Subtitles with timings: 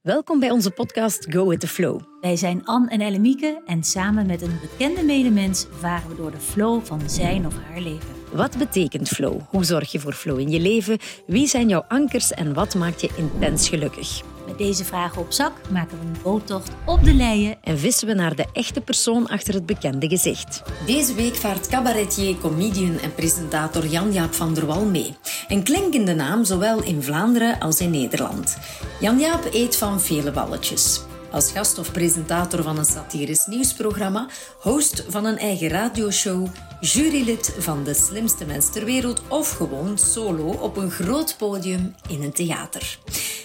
[0.00, 2.00] Welkom bij onze podcast Go with the Flow.
[2.20, 6.38] Wij zijn Anne en Ellemieke en samen met een bekende medemens varen we door de
[6.38, 8.08] flow van zijn of haar leven.
[8.32, 9.40] Wat betekent flow?
[9.48, 10.98] Hoe zorg je voor flow in je leven?
[11.26, 14.22] Wie zijn jouw ankers en wat maakt je intens gelukkig?
[14.50, 18.14] Met deze vragen op zak maken we een boottocht op de leien En vissen we
[18.14, 20.62] naar de echte persoon achter het bekende gezicht.
[20.86, 25.16] Deze week vaart cabaretier, comedian en presentator Jan-Jaap van der Wal mee.
[25.48, 28.56] Een klinkende naam zowel in Vlaanderen als in Nederland.
[29.00, 31.00] Jan-Jaap eet van vele balletjes.
[31.30, 34.26] Als gast of presentator van een satirisch nieuwsprogramma,
[34.60, 36.46] host van een eigen radioshow,
[36.80, 42.22] jurylid van De Slimste Mens ter Wereld of gewoon solo op een groot podium in
[42.22, 42.98] een theater.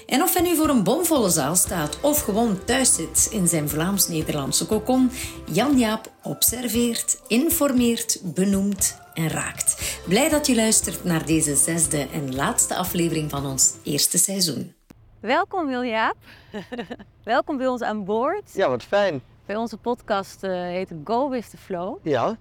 [0.07, 3.69] En of hij nu voor een bomvolle zaal staat of gewoon thuis zit in zijn
[3.69, 5.11] Vlaams-Nederlandse kokon,
[5.51, 9.99] Jan-Jaap observeert, informeert, benoemt en raakt.
[10.07, 14.73] Blij dat je luistert naar deze zesde en laatste aflevering van ons eerste seizoen.
[15.19, 16.15] Welkom Wiljaap.
[17.23, 18.53] Welkom bij ons aan boord.
[18.53, 19.21] Ja, wat fijn.
[19.45, 21.97] Bij onze podcast eh, heet het Go with the Flow.
[22.01, 22.37] Ja,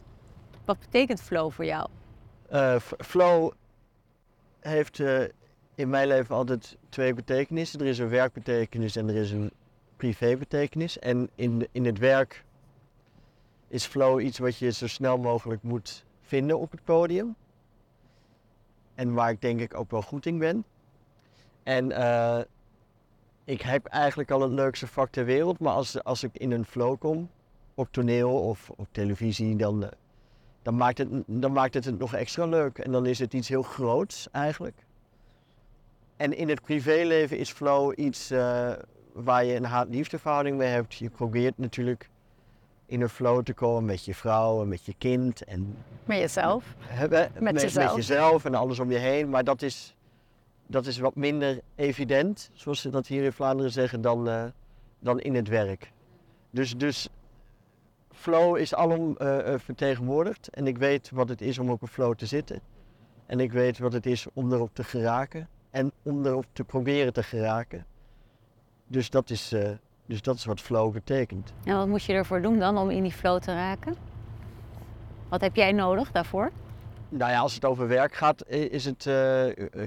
[0.65, 1.89] Wat betekent flow voor jou?
[2.48, 3.53] eh, flow
[4.61, 5.23] heeft eh,
[5.75, 7.81] in mijn leven altijd twee betekenissen.
[7.81, 9.51] Er is een werkbetekenis en er is een
[9.97, 10.98] privébetekenis.
[10.98, 12.45] En in, in het werk
[13.69, 17.34] is flow iets wat je zo snel mogelijk moet vinden op het podium.
[18.95, 20.65] En waar ik denk ik ook wel goed in ben.
[21.62, 22.41] En eh,
[23.45, 26.65] ik heb eigenlijk al het leukste vak ter wereld, maar als, als ik in een
[26.65, 27.31] flow kom,
[27.75, 29.91] op toneel of op televisie, dan,
[30.65, 32.79] dan, maakt het, dan maakt het het nog extra leuk.
[32.79, 34.84] En dan is het iets heel groots eigenlijk.
[36.17, 38.73] En in het privéleven is flow iets eh,
[39.12, 40.95] waar je een haat-liefdeverhouding mee hebt.
[40.95, 42.09] Je probeert natuurlijk
[42.87, 46.75] in een flow te komen met je vrouw en met je kind en Met jezelf.
[47.09, 47.87] met, jezelf.
[47.87, 49.28] met jezelf en alles om je heen.
[49.28, 49.95] Maar dat is,
[50.67, 54.45] dat is wat minder evident, zoals ze dat hier in Vlaanderen zeggen, dan, eh,
[54.99, 55.93] dan in het werk.
[56.51, 57.09] Dus, dus
[58.25, 60.48] flow is alom eh, vertegenwoordigd.
[60.48, 62.60] En ik weet wat het is om op een flow te zitten.
[63.26, 65.49] En ik weet wat het is om erop te geraken.
[65.71, 67.87] En om erop te proberen te geraken.
[68.87, 69.71] Dus dat is, eh,
[70.06, 71.53] dus dat is wat flow betekent.
[71.65, 73.97] En wat moet je ervoor doen dan om in die flow te raken?
[75.28, 76.50] Wat heb jij nodig daarvoor?
[77.09, 79.09] Nou ja, als het over werk gaat, is het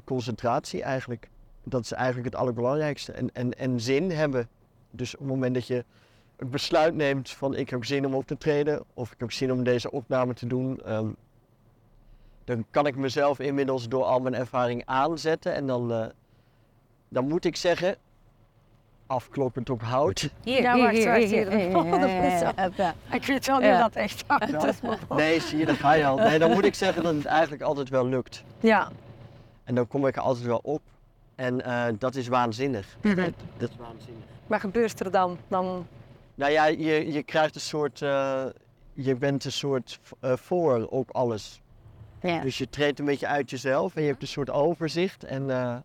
[0.04, 1.30] concentratie eigenlijk.
[1.64, 3.12] Dat is eigenlijk het allerbelangrijkste.
[3.12, 4.50] En, en, en zin hebben.
[4.92, 5.86] Dus op het moment dat je
[6.38, 9.52] het besluit neemt van ik heb zin om op te treden of ik heb zin
[9.52, 11.08] om deze opname te doen, ehm,
[12.44, 15.54] dan kan ik mezelf inmiddels door al mijn ervaring aanzetten.
[15.54, 16.06] En dan, eh,
[17.10, 17.96] dan moet ik zeggen,
[19.08, 20.30] afkloppend op hout.
[20.44, 21.86] Hier, Ja, wacht, wacht, hier, al.
[22.76, 22.94] Ja.
[23.12, 24.82] Ik weet wel niet dat echt hard is.
[24.82, 26.18] maar- Nee, zie je, daar ga je al.
[26.18, 28.44] Nee, dan moet ik zeggen dat het eigenlijk altijd wel lukt.
[28.60, 28.92] Ja.
[29.64, 30.82] En dan kom ik er altijd wel op.
[31.36, 32.98] En eh, dat is waanzinnig.
[33.02, 34.24] Dat is waanzinnig.
[34.48, 35.38] Wat gebeurt er dan?
[35.48, 35.88] dan
[36.38, 38.02] Nou ja, je, je krijgt een soort.
[38.02, 38.46] eh,
[38.94, 41.62] je bent een soort eh, voor op alles.
[42.22, 42.40] Ja.
[42.42, 45.24] Dus je treedt een beetje uit jezelf en je hebt een soort overzicht.
[45.24, 45.78] En eh,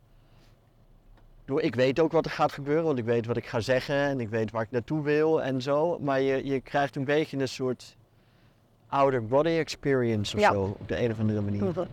[1.57, 4.21] ik weet ook wat er gaat gebeuren, want ik weet wat ik ga zeggen en
[4.21, 5.99] ik weet waar ik naartoe wil en zo.
[5.99, 7.97] Maar je, je krijgt een beetje een soort
[8.89, 10.53] outer body experience of Ja.
[10.53, 11.73] zo, op de een of andere manier.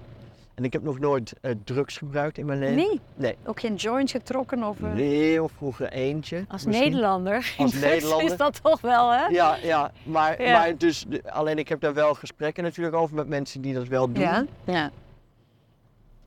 [0.59, 2.75] En ik heb nog nooit eh, drugs gebruikt in mijn leven.
[2.75, 3.35] Nee, Nee.
[3.45, 4.81] ook geen joint getrokken of...
[4.81, 6.45] eh, Nee, of vroeger eentje.
[6.47, 6.85] Als misschien.
[6.89, 8.31] Nederlander Als in Nederlander.
[8.31, 9.25] is dat toch wel, hè?
[9.25, 10.51] Ja, ja, maar, Ja.
[10.51, 14.11] maar dus, alleen ik heb daar wel gesprekken natuurlijk over met mensen die dat wel
[14.11, 14.23] doen.
[14.23, 14.45] Ja.
[14.63, 14.91] Ja.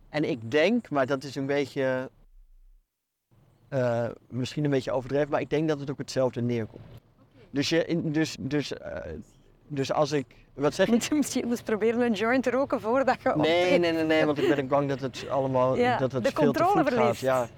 [0.09, 2.11] En ik denk, maar dat is een beetje,
[3.69, 6.83] eh, misschien een beetje overdreven, maar ik denk dat het op hetzelfde neerkomt.
[7.51, 8.97] Dus, je, in- dus, dus, eh,
[9.67, 10.93] dus als ik, wat zeg je?
[10.93, 13.81] Moet je misschien eens proberen een joint te roken voordat je Nee, optreedt.
[13.81, 16.53] nee, nee, nee, want ik ben bang dat het allemaal, Ja, dat het de veel
[16.53, 16.99] te controle voet gaat.
[16.99, 17.21] verliest.
[17.21, 17.49] Ja.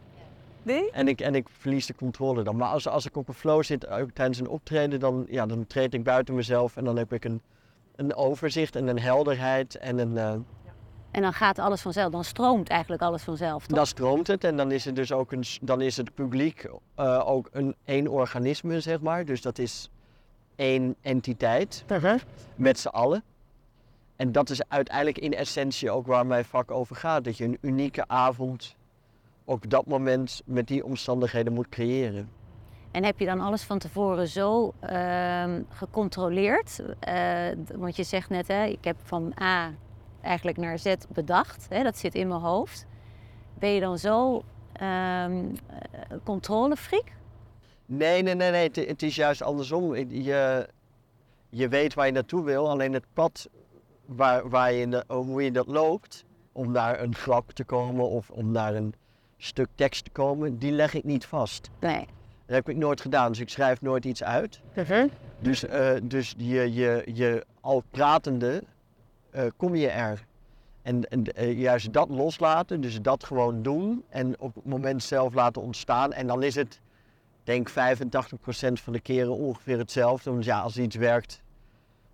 [0.62, 0.90] Nee?
[0.90, 2.56] En ik, en ik verlies de controle dan.
[2.56, 5.66] Maar als, als ik op een flow zit, ook tijdens een optreden, dan, ja, dan
[5.66, 7.40] treed ik buiten mezelf en dan heb ik een,
[7.96, 10.32] een overzicht en een helderheid en een, eh,
[11.10, 12.12] En dan gaat alles vanzelf.
[12.12, 13.76] Dan stroomt eigenlijk alles vanzelf, toch?
[13.76, 17.22] dan stroomt het en dan is het dus ook een, dan is het publiek eh,
[17.28, 19.24] ook een één organisme, zeg maar.
[19.24, 19.90] Dus dat is
[20.56, 21.84] één entiteit
[22.56, 23.22] met z'n allen.
[24.16, 27.24] En dat is uiteindelijk in essentie ook waar mijn vak over gaat.
[27.24, 28.76] Dat je een unieke avond
[29.44, 32.28] op dat moment met die omstandigheden moet creëren.
[32.90, 36.82] En heb je dan alles van tevoren zo ehm, gecontroleerd?
[37.00, 39.72] Eh, want je zegt net, hè, ik heb van A
[40.20, 41.66] eigenlijk naar Z bedacht.
[41.68, 42.86] Hè, dat zit in mijn hoofd.
[43.58, 44.42] Ben je dan zo
[44.72, 47.12] ehm eh, controlefreak?
[47.86, 48.66] Nee, nee, nee, nee.
[48.66, 49.94] Het, het is juist andersom.
[49.96, 50.68] Je,
[51.48, 53.48] je weet waar je naartoe wil, alleen het pad
[54.06, 58.30] waar, waar je, na- hoe je dat loopt, om naar een grap te komen of
[58.30, 58.94] om naar een
[59.36, 61.70] stuk tekst te komen, die leg ik niet vast.
[61.80, 62.06] Nee.
[62.46, 64.60] Dat heb ik nooit gedaan, dus ik schrijf nooit iets uit.
[65.38, 68.62] Dus, eh, dus je, je, je al pratende
[69.30, 70.24] eh, kom je er.
[70.82, 75.34] En, en eh, juist dat loslaten, dus dat gewoon doen en op het moment zelf
[75.34, 76.12] laten ontstaan.
[76.12, 76.80] En dan is het,
[77.44, 77.72] denk 85%
[78.72, 80.30] van de keren ongeveer hetzelfde.
[80.30, 81.42] Want ja, als iets werkt,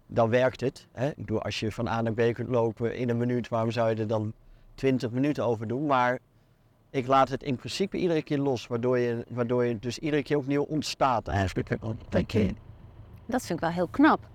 [0.07, 0.87] dan werkt het.
[0.93, 1.09] Hè?
[1.09, 3.91] Ik bedoel, als je van A naar B kunt lopen in een minuut, waarom zou
[3.91, 4.33] je er dan
[4.75, 5.87] 20 minuten over doen?
[5.87, 6.19] Maar
[6.91, 10.37] ik laat het in principe iedere keer los, waardoor je, waardoor je dus iedere keer
[10.37, 11.69] opnieuw ontstaat eigenlijk.
[13.27, 14.29] Dat vind ik wel heel knap.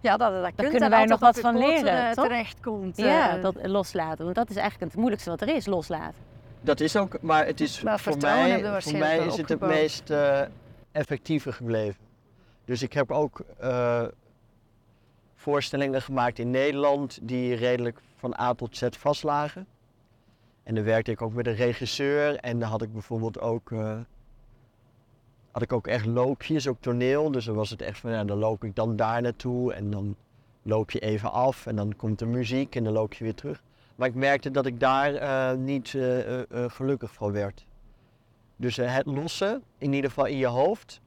[0.00, 2.26] Ja, dat, dat, kunt kunnen en wij nog wat van leren, eh, toch?
[2.26, 2.96] terechtkomt.
[2.96, 3.42] Ja, eh.
[3.42, 4.24] dat loslaten.
[4.24, 6.31] Want dat is eigenlijk het moeilijkste wat er is, loslaten.
[6.62, 10.10] Dat is ook, maar het is Maar voor mij, voor mij is het het meest
[10.10, 10.40] eh,
[10.92, 12.00] effectieve gebleven.
[12.64, 14.04] Dus ik heb ook eh,
[15.34, 19.66] voorstellingen gemaakt in Nederland die redelijk van A tot Z vastlagen.
[20.62, 23.98] En dan werkte ik ook met een regisseur en dan had ik bijvoorbeeld ook, eh,
[25.50, 27.30] had ik ook echt loopjes, ook toneel.
[27.30, 30.16] Dus dan was het echt van, ja, dan loop ik dan daar naartoe en dan
[30.62, 33.62] loop je even af en dan komt er muziek en dan loop je weer terug.
[33.94, 37.66] Maar ik merkte dat ik daar eh, niet eh, eh, gelukkig van werd.
[38.56, 41.00] Dus het lossen, in ieder geval in je hoofd.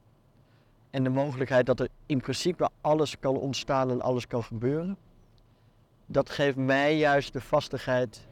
[0.90, 4.96] En de mogelijkheid dat er in principe alles kan ontstaan en alles kan gebeuren.
[6.06, 8.26] Dat geeft mij juist de vastigheid.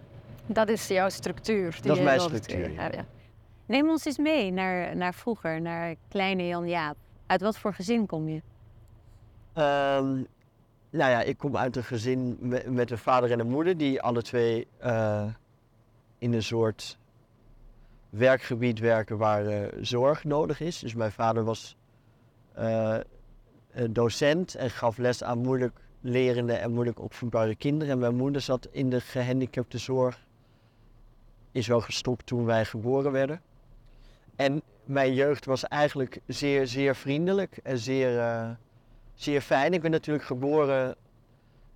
[0.47, 1.73] Dat is jouw structuur.
[1.73, 2.75] die Dat is mijn structuur, creëren.
[2.75, 2.83] ja.
[2.83, 3.05] Ja, ja.
[3.67, 6.97] Neem ons eens mee naar, naar vroeger, naar kleine Jan Jaap.
[7.27, 8.43] Uit wat voor gezin kom je?
[9.53, 10.23] Ehm,
[10.94, 12.37] nou ja, ik kom uit een gezin
[12.69, 15.26] met, een vader en een moeder die alle twee eh,
[16.19, 16.99] in een soort
[18.11, 20.79] werkgebied werken waar eh, zorg nodig is.
[20.79, 21.76] Dus mijn vader was
[22.52, 22.99] eh,
[23.91, 27.93] docent en gaf les aan moeilijk lerende en moeilijk opvoedbare kinderen.
[27.93, 30.26] En mijn moeder zat in de gehandicapte zorg.
[31.52, 33.40] Is wel gestopt toen wij geboren werden.
[34.37, 38.19] En mijn jeugd was eigenlijk zeer, zeer vriendelijk en zeer,
[39.14, 39.72] zeer fijn.
[39.72, 40.96] Ik ben natuurlijk geboren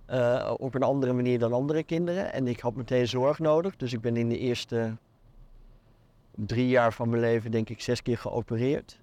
[0.05, 2.33] eh, op een andere manier dan andere kinderen.
[2.33, 3.75] En ik had meteen zorg nodig.
[3.75, 4.97] Dus ik ben in de eerste
[6.35, 8.99] drie jaar van mijn leven denk ik zes keer geopereerd.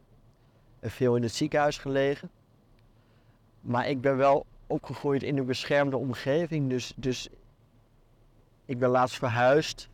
[0.80, 2.30] En veel in het ziekenhuis gelegen.
[3.60, 6.70] Maar ik ben wel opgegroeid in een beschermde omgeving.
[6.70, 7.28] Dus, dus
[8.64, 9.88] ik ben laatst verhuisd.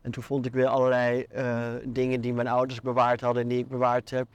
[0.00, 3.58] En toen vond ik weer allerlei eh, dingen die mijn ouders bewaard hadden en die
[3.58, 4.26] ik bewaard heb.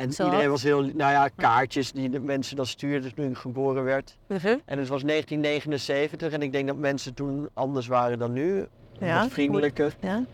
[0.00, 0.30] En Zoals?
[0.30, 4.18] iedereen was heel, nou ja, kaartjes die de mensen dan stuurden toen ik geboren werd.
[4.64, 8.66] En het was 1979 en ik denk dat mensen toen anders waren dan nu.
[8.98, 9.96] Ja, Wat vriendelijker.
[10.00, 10.24] Ja.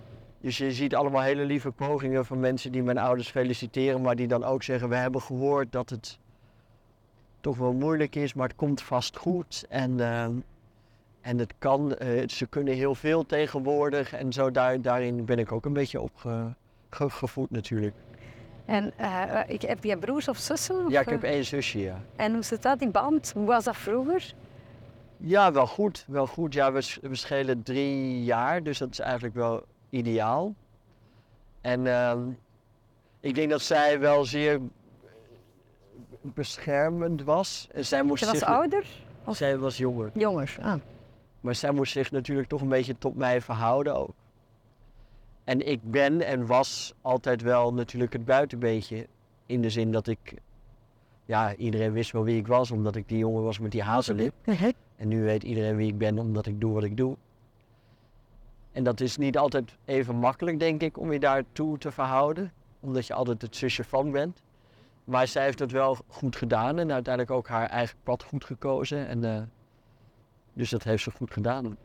[0.41, 4.27] Dus je ziet allemaal hele lieve pogingen van mensen die mijn ouders feliciteren, maar die
[4.27, 6.19] dan ook zeggen: We hebben gehoord dat het
[7.41, 9.65] toch wel moeilijk is, maar het komt vast goed.
[9.69, 10.33] En, ehm,
[11.21, 14.13] en het kan, eh, ze kunnen heel veel tegenwoordig.
[14.13, 17.95] En zo daar, daarin ben ik ook een beetje opgevoed natuurlijk.
[18.67, 20.85] En eh, ik, heb je broers of zussen?
[20.85, 22.01] of, Ja, ik eh, heb één zusje, ja.
[22.17, 23.33] En hoe zit dat, die band?
[23.35, 24.35] Hoe was dat vroeger?
[25.17, 26.05] Ja, wel goed.
[26.09, 26.55] Wel goed.
[26.55, 30.55] Ja, we, we schelen drie jaar, dus dat is eigenlijk wel ideaal.
[31.61, 32.29] En ehm,
[33.21, 34.61] ik denk dat zij wel zeer
[36.21, 37.69] beschermend was.
[37.73, 38.87] En zij moest was zich, ouder?
[39.31, 40.11] Zij was jonger.
[40.15, 40.57] Jonger.
[40.63, 40.75] Ah.
[41.41, 44.15] Maar zij moest zich natuurlijk toch een beetje tot mij verhouden ook.
[45.46, 49.06] En ik ben en was altijd wel natuurlijk het buitenbeentje.
[49.46, 50.34] In de zin dat ik,
[51.24, 54.34] ja, iedereen wist wel wie ik was, omdat ik die jongen was met die hazellip.
[54.96, 57.17] En nu weet iedereen wie ik ben, omdat ik doe wat ik doe.
[58.72, 62.53] En dat is niet altijd even makkelijk, denk ik, om je daartoe te verhouden.
[62.81, 64.43] Omdat je altijd het zusje van bent.
[65.05, 69.06] Maar zij heeft het wel goed gedaan en uiteindelijk ook haar eigen pad goed gekozen.
[69.06, 69.43] En, eh,
[70.53, 71.76] dus dat heeft ze goed gedaan.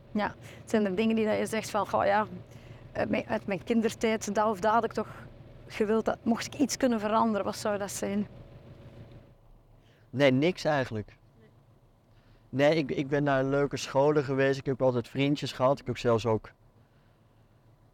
[0.64, 2.26] Zijn er dingen die je zegt van, goh ja,
[2.92, 5.08] uit mijn, uit mijn kindertijd, dat of dat had ik toch
[5.66, 8.26] gewild, dat mocht ik iets kunnen veranderen, wat zou dat zijn?
[10.10, 11.16] Nee, niks eigenlijk.
[12.48, 14.58] Nee, ik, ik ben naar leuke scholen geweest.
[14.58, 15.80] Ik heb altijd vriendjes gehad.
[15.80, 16.50] Ik heb zelfs ook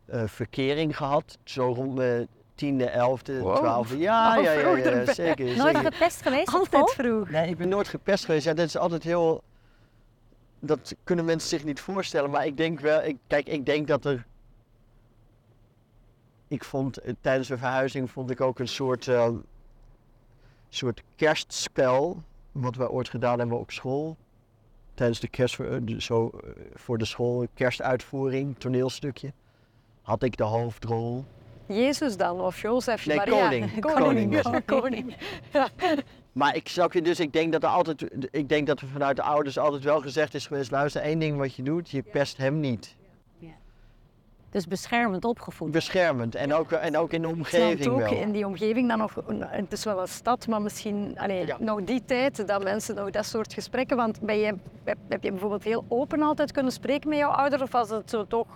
[0.07, 1.39] eh, verkering gehad.
[1.45, 3.57] Zo rond mijn tiende, elfde, Wow.
[3.57, 3.99] twaalfde.
[3.99, 5.45] Ja, Al ja, ja, ja, ben- zeker.
[5.45, 5.93] Nooit zeker.
[5.93, 7.31] gepest geweest Altijd vroeg.
[7.31, 8.45] Nee, ik ben nooit gepest geweest.
[8.45, 9.43] Ja, dat is altijd heel...
[10.61, 12.31] Dat kunnen mensen zich niet voorstellen.
[12.31, 13.03] Maar ik denk wel...
[13.05, 14.27] Ik, kijk, ik denk dat er...
[16.49, 19.29] Ik vond eh, tijdens de verhuizing vond ik ook een soort, eh,
[20.69, 22.23] soort kerstspel.
[22.53, 24.17] Wat we ooit gedaan hebben op school.
[24.95, 26.31] Tijdens de kerst, eh, zo,
[26.75, 29.33] voor de school, kerstuitvoering, toneelstukje.
[30.03, 31.25] Had ik de hoofdrol.
[31.67, 33.49] Jezus dan, of Jozef, Nee, Maria.
[33.49, 33.81] koning.
[33.95, 34.65] Koning het.
[34.65, 35.17] koning.
[36.33, 39.17] Maar ik snap je, dus ik denk dat er altijd, ik denk dat er vanuit
[39.17, 42.37] de ouders altijd wel gezegd is geweest, luister, één ding wat je doet, je pest
[42.37, 42.97] hem niet.
[44.51, 45.71] Dus beschermend opgevoed.
[45.71, 46.35] Beschermend.
[46.35, 48.13] En ook, en ook in de omgeving ook wel.
[48.13, 51.57] in die omgeving dan nog, het is wel een stad, maar misschien allee, Ja.
[51.61, 55.65] nog die tijd dat mensen nog dat soort gesprekken, want ben je, heb, je bijvoorbeeld
[55.65, 58.47] heel open altijd kunnen spreken met jouw ouders of was het zo toch,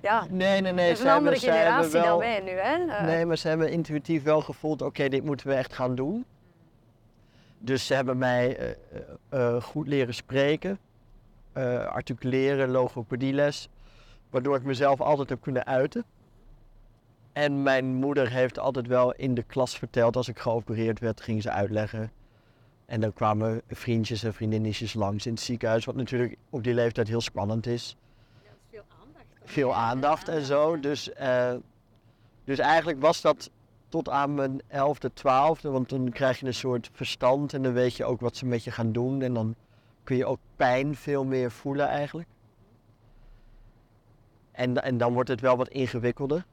[0.00, 0.84] ja, Nee, nee, nee.
[0.88, 2.86] het is ze een andere hebben- generatie dan wel- wij nu hè.
[2.96, 6.24] Eh, Nee, maar ze hebben intuïtief wel gevoeld, oké, dit moeten we echt gaan doen.
[7.58, 8.70] Dus ze hebben mij eh,
[9.28, 10.78] eh, goed leren spreken,
[11.52, 13.68] eh, articuleren, logopedieles,
[14.30, 16.04] waardoor ik mezelf altijd heb kunnen uiten.
[17.32, 21.42] En mijn moeder heeft altijd wel in de klas verteld, als ik geopereerd werd, ging
[21.42, 22.10] ze uitleggen.
[22.86, 27.08] En dan kwamen vriendjes en vriendinnetjes langs in het ziekenhuis, wat natuurlijk op die leeftijd
[27.08, 27.96] heel spannend is.
[29.44, 30.80] Veel aandacht en zo.
[30.80, 31.54] Dus, eh,
[32.44, 33.50] dus eigenlijk was dat
[33.88, 37.96] tot aan mijn 11e, 12e, want dan krijg je een soort verstand en dan weet
[37.96, 39.22] je ook wat ze met je gaan doen.
[39.22, 39.54] En dan
[40.04, 42.28] kun je ook pijn veel meer voelen eigenlijk.
[44.56, 46.44] En, en dan wordt het wel wat ingewikkelder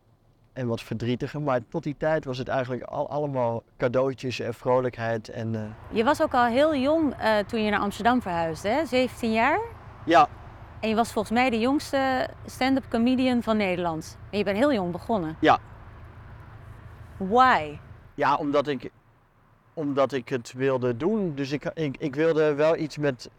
[0.53, 1.41] en wat verdrietiger.
[1.41, 5.29] Maar tot die tijd was het eigenlijk al, allemaal cadeautjes en vrolijkheid.
[5.29, 5.62] En, eh,
[5.98, 8.86] Je was ook al heel jong eh, toen je naar Amsterdam verhuisde, hè?
[8.86, 9.60] 17 jaar.
[10.05, 10.27] ja,
[10.79, 14.17] En je was volgens mij de jongste stand-up comedian van Nederland.
[14.29, 15.38] En je bent heel jong begonnen.
[15.39, 15.60] Ja.
[17.17, 17.77] Why?
[18.15, 18.89] Ja, omdat ik,
[19.74, 21.36] omdat ik het wilde doen.
[21.36, 23.29] Dus ik, ik, ik wilde wel iets met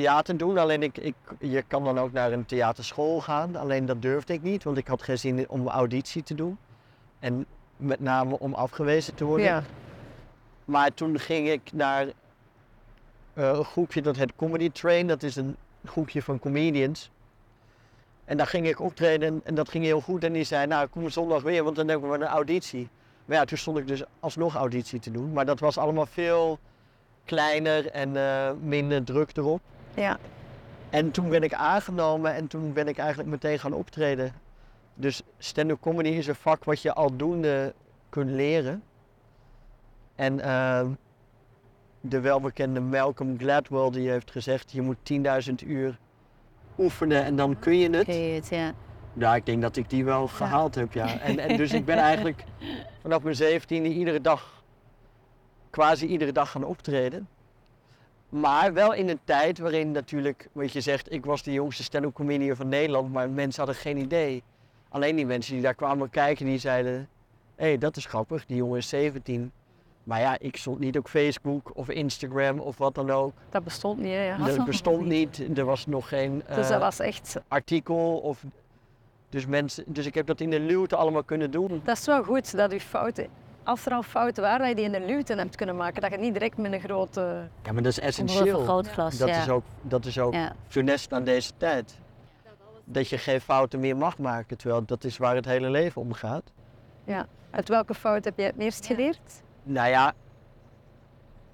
[0.00, 0.58] theater doen.
[0.58, 3.56] Alleen ik, ik, je kan dan ook naar een theaterschool gaan.
[3.56, 6.58] Alleen dat durfde ik niet, want ik had geen zin om auditie te doen.
[7.18, 9.46] En met name om afgewezen te worden.
[9.46, 9.62] ja.
[10.64, 15.06] Maar toen ging ik naar eh, een groepje dat heet Comedy Train.
[15.06, 17.10] Dat is een groepje van comedians.
[18.24, 20.24] En daar ging ik optreden en, en dat ging heel goed.
[20.24, 22.88] En die zei, nou kom zondag weer, want dan hebben we een auditie.
[23.24, 25.32] Maar ja, toen stond ik dus alsnog auditie te doen.
[25.32, 26.58] Maar dat was allemaal veel
[27.24, 29.60] kleiner en eh, minder druk erop.
[29.96, 30.18] Ja.
[30.90, 34.32] En toen ben ik aangenomen en toen ben ik eigenlijk meteen gaan optreden.
[34.94, 37.74] Dus stand-up comedy is een vak wat je aldoende
[38.08, 38.82] kunt leren.
[40.14, 40.90] En ehm,
[42.00, 44.96] de welbekende Malcolm Gladwell die heeft gezegd, je moet
[45.48, 45.98] 10.000 uur
[46.78, 48.04] oefenen en dan kun je het.
[48.04, 48.72] Kun je het, ja.
[49.12, 51.18] Ja, ik denk dat ik die wel gehaald heb, ja.
[51.18, 52.44] En, en dus ik ben eigenlijk
[53.02, 54.62] vanaf mijn zeventiende iedere dag,
[55.70, 57.28] quasi iedere dag gaan optreden.
[58.40, 62.14] Maar wel in een tijd waarin natuurlijk, wat je zegt, ik was de jongste stand-up
[62.14, 64.42] comedian van Nederland, maar mensen hadden geen idee.
[64.88, 67.08] Alleen die mensen die daar kwamen kijken, die zeiden,
[67.54, 69.52] hé, hey, dat is grappig, die jongen is 17.
[70.04, 73.32] Maar ja, ik stond niet op Facebook of Instagram of wat dan ook.
[73.50, 74.26] Dat bestond niet, hè.
[74.26, 74.36] Ja.
[74.36, 76.42] Dat bestond niet, er was nog geen...
[76.48, 78.18] Dus eh, dat was echt, artikel.
[78.18, 78.44] Of,
[79.28, 81.80] dus, mensen, dus ik heb dat in de luwte allemaal kunnen doen.
[81.84, 83.26] dat is wel goed dat je fouten,
[83.66, 86.00] als er al fouten waren, dat je die in de luwte hebt kunnen maken.
[86.02, 87.48] Dat je niet direct met een grote...
[87.62, 88.56] Ja, maar dat is essentieel.
[88.56, 89.40] vergrootglas, Dat ja.
[89.42, 90.52] is ook, dat is ook ja.
[90.68, 91.98] funest aan deze tijd.
[92.84, 96.12] Dat je geen fouten meer mag maken, terwijl dat is waar het hele leven om
[96.12, 96.52] gaat.
[97.50, 99.42] Uit welke fout heb jij het meest geleerd?
[99.62, 100.12] Nou ja,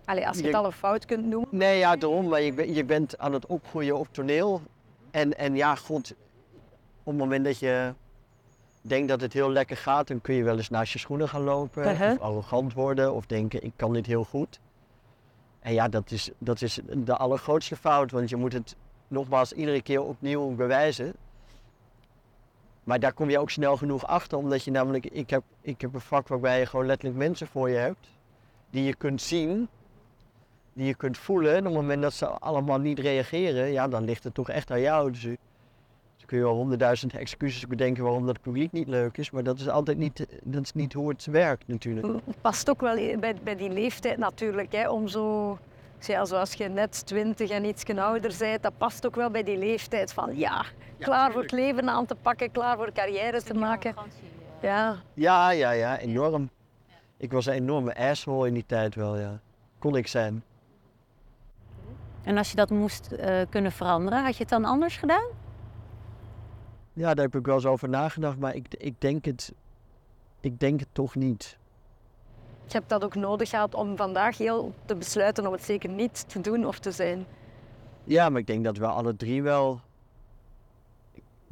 [0.05, 1.49] Allee, als je Je- het al een fout kunt noemen.
[1.51, 2.29] nee, ja, daarom.
[2.29, 4.61] Maar je, ben- je bent aan het opgroeien op toneel.
[5.11, 6.15] En, en ja, god,
[7.03, 7.95] op het moment dat je
[8.83, 11.43] denkt dat het heel lekker gaat, dan kun je wel eens naast je schoenen gaan
[11.43, 11.85] lopen.
[11.85, 12.13] Uh-huh.
[12.13, 14.61] Of arrogant worden, of denken, ik kan dit heel goed.
[15.61, 18.77] En ja, dat is, dat is de allergrootste fout, want je moet het
[19.09, 21.15] nogmaals iedere keer opnieuw bewijzen.
[22.85, 25.95] Maar daar kom je ook snel genoeg achter, omdat je namelijk, ik heb, ik heb
[25.95, 28.09] een vak waarbij je gewoon letterlijk mensen voor je hebt,
[28.71, 29.69] die je kunt zien,
[30.73, 31.53] die je kunt voelen.
[31.53, 34.71] En op het moment dat ze allemaal niet reageren, ja, dan ligt het toch echt
[34.71, 35.11] aan jou.
[35.11, 35.27] Dus,
[36.23, 39.43] eh, dus kun je wel honderdduizend excuses bedenken waarom dat publiek niet leuk is, maar
[39.43, 42.07] dat is altijd niet, dat is niet hoe het werkt natuurlijk.
[42.07, 45.59] Het past ook wel bij, bij die leeftijd natuurlijk, hè, om zo...
[45.99, 49.59] Ja, zoals je net twintig en iets ouder bent, dat past ook wel bij die
[49.59, 50.65] leeftijd van ja,
[50.99, 53.95] klaar voor het leven aan te pakken, klaar voor carrière te maken.
[54.61, 56.51] Ja, Ja, ja, ja, enorm.
[57.17, 59.41] Ik was een enorme asshole in die tijd wel, ja.
[59.79, 60.43] Kon ik zijn.
[62.23, 65.42] En als je dat moest eh, kunnen veranderen, had je het dan anders gedaan?
[66.93, 69.53] Ja, daar heb ik wel eens over nagedacht, maar ik, ik, denk, het,
[70.41, 71.59] ik denk het toch niet.
[72.67, 76.29] je hebt dat ook nodig gehad om vandaag heel te besluiten om het zeker niet
[76.29, 77.25] te doen of te zijn.
[78.05, 79.81] Ja, maar ik denk dat we alle drie wel.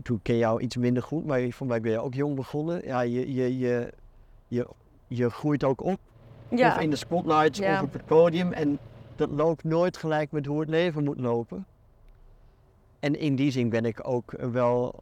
[0.02, 2.84] Toen ken jou iets minder goed, maar voor mij ben je ook jong begonnen.
[2.84, 3.92] Ja, je, je, je,
[4.48, 4.66] je,
[5.06, 5.98] je groeit ook op.
[6.48, 7.74] Ja, Of in de spotlights Ja.
[7.74, 8.52] of op het podium.
[8.52, 8.78] En
[9.16, 11.66] dat loopt nooit gelijk met hoe het leven moet lopen.
[13.00, 14.94] En in die zin ben ik ook wel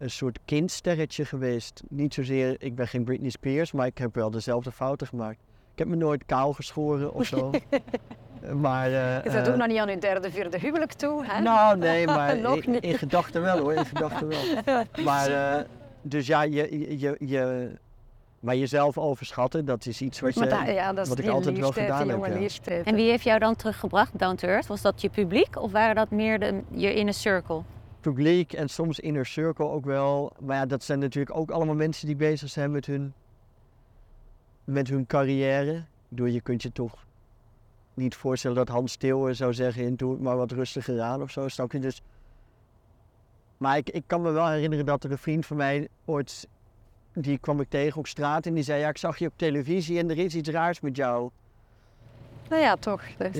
[0.00, 1.82] een soort kindsterretje geweest.
[1.88, 5.38] Niet zozeer, ik ben geen Britney Spears, maar ik heb wel dezelfde fouten gemaakt.
[5.72, 7.50] Ik heb me nooit kaal geschoren of zo.
[8.66, 11.24] maar, eh, je eh, ook nog niet aan je derde, vierde huwelijk toe.
[11.24, 11.40] Hè?
[11.40, 12.82] nou, nee, maar Nog in, niet.
[12.82, 14.40] in gedachten wel hoor, in gedachten wel.
[15.04, 15.64] Maar, eh,
[16.02, 17.70] dus ja, je, je, je,
[18.40, 21.28] maar jezelf overschatten, dat is iets wat, je, Maar dat, ja, dat is wat ik
[21.28, 22.82] altijd wel gedaan heb, ja.
[22.84, 24.66] En wie heeft jou dan teruggebracht, down to earth?
[24.66, 27.62] Was dat je publiek of waren dat meer de, je inner circle?
[28.00, 30.32] Publiek en soms inner circle ook wel.
[30.40, 33.12] Maar ja, dat zijn natuurlijk ook allemaal mensen die bezig zijn met hun,
[34.64, 35.84] met hun carrière.
[36.08, 37.04] Bedoel, je kunt je toch
[37.94, 41.48] niet voorstellen dat Hans Steeuwen zou zeggen, doe het maar wat rustiger aan of zo,
[41.48, 41.78] snap je?
[41.78, 42.02] Dus,
[43.56, 46.48] maar ik, ik kan me wel herinneren dat er een vriend van mij ooit,
[47.12, 49.98] die kwam ik tegen op straat en die zei, ja, ik zag je op televisie
[49.98, 51.30] en er is iets raars met jou.
[52.48, 53.02] Nou ja, toch.
[53.16, 53.36] Dus,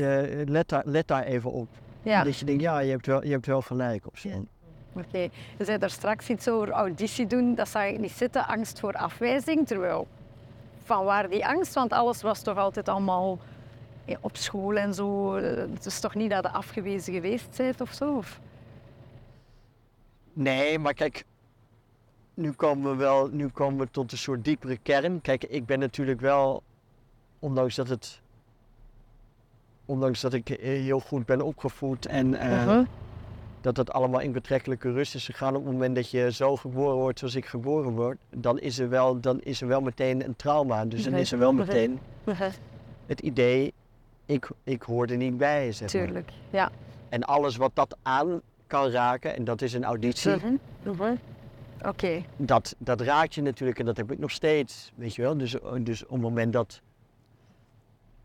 [0.48, 1.68] let, daar, let daar even op.
[2.02, 2.24] ja.
[2.24, 4.28] Dat je denkt, ja, je hebt wel, je hebt wel gelijk zo.
[4.28, 4.40] Ja.
[4.92, 5.18] Oké,
[5.58, 8.92] je zei daar straks iets over auditie doen, dat zag ik niet zitten, angst voor
[8.92, 9.66] afwijzing.
[9.66, 10.06] Terwijl,
[10.84, 11.74] van waar die angst?
[11.74, 13.38] Want alles was toch altijd allemaal
[14.20, 15.34] op school en zo.
[15.34, 18.16] Het is toch niet dat je afgewezen geweest bent of zo?
[18.16, 18.40] Of?
[20.32, 21.24] Nee, maar kijk,
[22.34, 25.20] nu komen we wel nu komen we tot een soort diepere kern.
[25.20, 26.62] Kijk, ik ben natuurlijk wel,
[27.38, 28.20] ondanks dat het,
[29.90, 32.84] ondanks dat ik heel goed ben opgevoed en eh, Mhm.
[33.60, 35.56] dat dat allemaal in betrekkelijke rust is gegaan.
[35.56, 38.88] Op het moment dat je zo geboren wordt zoals ik geboren word, dan is er
[38.88, 40.84] wel, dan is er wel meteen een trauma.
[40.84, 41.98] Dus dan is er wel meteen
[43.06, 43.72] het idee,
[44.26, 46.04] ik, ik hoor er niet bij, zeg maar.
[46.04, 46.70] Tuurlijk, ja.
[47.08, 50.30] En alles wat dat aan kan raken, en dat is een auditie.
[50.30, 51.14] Mhm.
[51.86, 55.36] Oké, dat, dat raakt je natuurlijk en dat heb ik nog steeds, weet je wel.
[55.36, 56.80] Dus, dus op het moment dat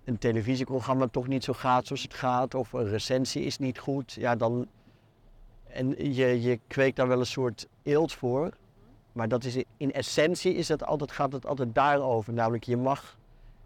[0.06, 4.14] een televisieprogramma toch niet zo gaat zoals het gaat, of een recensie is niet goed,
[4.14, 4.68] ja dan...
[5.68, 8.52] En je, je kweekt daar wel een soort eelt voor,
[9.12, 12.34] maar dat is in essentie is dat altijd, gaat het altijd daarover.
[12.34, 13.18] Namelijk, je mag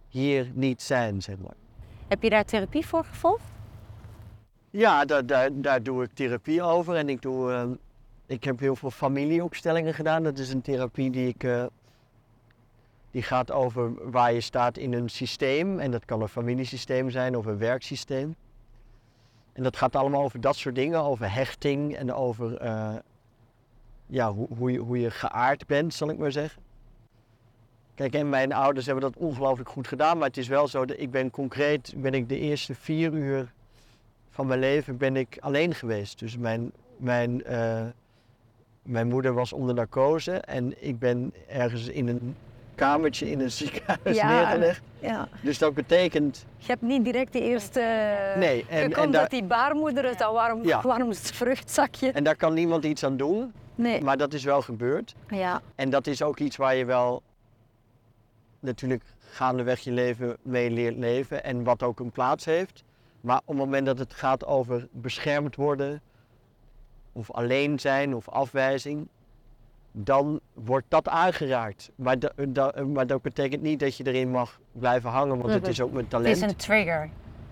[0.07, 1.53] hier niet zijn, zeg maar.
[2.07, 3.43] Heb je daar therapie voor gevolgd?
[4.69, 6.95] Ja, daar, daar, daar doe ik therapie over.
[6.95, 7.69] En ik, doe, eh,
[8.25, 10.23] ik heb heel veel familieopstellingen gedaan.
[10.23, 11.43] Dat is een therapie die ik.
[11.43, 11.65] eh,
[13.11, 15.79] die gaat over waar je staat in een systeem.
[15.79, 18.35] En dat kan een familiesysteem zijn of een werksysteem.
[19.53, 21.01] En dat gaat allemaal over dat soort dingen.
[21.01, 22.95] Over hechting en over eh,
[24.05, 26.61] ja, hoe, hoe, je, hoe je geaard bent, zal ik maar zeggen.
[27.95, 30.17] Kijk, en mijn ouders hebben dat ongelooflijk goed gedaan.
[30.17, 33.53] Maar het is wel zo dat ik ben concreet, ben ik de eerste vier uur
[34.29, 36.19] van mijn leven ben ik alleen geweest.
[36.19, 37.85] Dus mijn, mijn, eh,
[38.81, 42.35] mijn moeder was onder narcose en ik ben ergens in een
[42.79, 44.27] kamertje in een ziekenhuis Ja.
[44.27, 44.81] neergelegd.
[44.99, 45.27] ja.
[45.41, 47.79] Dus dat betekent, Je hebt niet direct de eerste...
[48.37, 50.81] nee, en, je en, uit die baarmoeder, uit dat warm, Ja.
[50.81, 52.11] warm vruchtzakje.
[52.11, 55.15] en daar kan niemand iets aan doen, Nee, maar dat is wel gebeurd.
[55.29, 55.61] ja.
[55.75, 57.21] En dat is ook iets waar je wel
[58.59, 62.83] natuurlijk gaandeweg je leven mee leert leven en wat ook een plaats heeft.
[63.21, 66.01] Maar op het moment dat het gaat over beschermd worden,
[67.11, 69.07] of alleen zijn of afwijzing,
[69.91, 71.89] dan wordt dat aangeraakt.
[71.95, 75.67] Maar, da- da- maar dat betekent niet dat je erin mag blijven hangen, want het
[75.67, 76.35] is ook mijn Het talent.
[76.35, 77.09] is een trigger.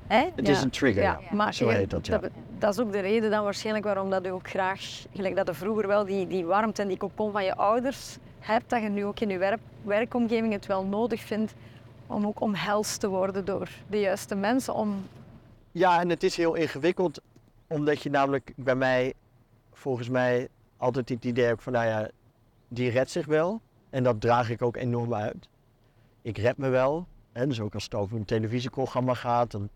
[0.08, 0.26] Hè?
[0.36, 0.54] Het Ja.
[0.54, 1.04] is een trigger.
[1.04, 1.36] Ja, ja.
[1.36, 2.18] maar Zo heet dat, ja.
[2.18, 5.48] dat, dat is ook de reden dan waarschijnlijk waarom dat je ook graag, gelijk dat
[5.48, 8.90] je vroeger wel die, die warmte en die kokon van je ouders hebt, dat je
[8.90, 11.54] nu ook in je werk, werkomgeving het wel nodig vindt
[12.08, 14.74] om ook omhelst te worden door de juiste mensen.
[14.74, 15.06] Om,
[15.72, 17.22] Ja, en het is heel ingewikkeld,
[17.68, 19.14] omdat je namelijk bij mij,
[19.74, 20.48] volgens mij,
[20.78, 22.10] altijd het idee hebt van, nou ja,
[22.68, 23.62] die redt zich wel.
[23.90, 25.50] En dat draag ik ook enorm uit.
[26.22, 27.08] Ik red me wel.
[27.32, 29.70] En dus ook als het over een televisieprogramma gaat, dan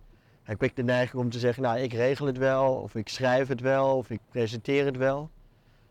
[0.43, 3.47] heb ik de neiging om te zeggen, nou, ik regel het wel, of ik schrijf
[3.47, 5.30] het wel, of ik presenteer het wel.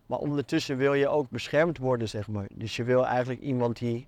[0.07, 2.47] Maar ondertussen wil je ook beschermd worden, zeg maar.
[2.55, 4.07] Dus je wil eigenlijk iemand die,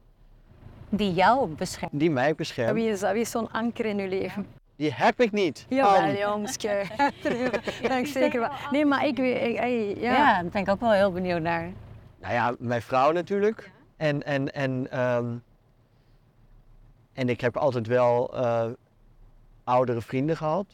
[0.88, 1.98] Die jou beschermt.
[2.00, 2.74] die mij beschermt.
[2.74, 3.12] wie is dat?
[3.12, 4.46] Wie is zo'n anker in je leven?
[4.76, 5.66] Die heb ik niet.
[5.68, 6.16] Jawel, Ann.
[6.16, 6.82] jongske.
[7.22, 8.50] Dat ben ik zeker wel.
[8.70, 9.56] Nee, maar ik ik-
[10.00, 10.12] Ja.
[10.12, 10.42] ja.
[10.42, 11.68] daar ben ik ook wel heel benieuwd naar.
[12.22, 13.70] Nou ja, mijn vrouw natuurlijk.
[13.96, 15.34] En, en, en, ehm,
[17.12, 18.66] en ik heb altijd wel eh,
[19.64, 20.66] oudere vrienden gehad.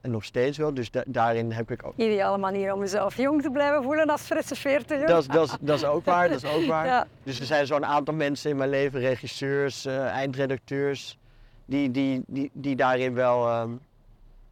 [0.00, 0.74] En nog steeds wel.
[0.74, 1.92] Dus da- daarin heb ik ook.
[1.96, 5.56] Ideale manier om jezelf jong te blijven voelen als frisse 40 Dat is, dat, is,
[5.60, 6.28] dat is ook waar.
[6.28, 6.86] Dat is ook waar.
[6.92, 7.06] Ja.
[7.22, 11.18] Dus er zijn zo'n aantal mensen in mijn leven, regisseurs, eh, eindredacteurs,
[11.64, 13.70] die, die, die, die daarin wel ehm,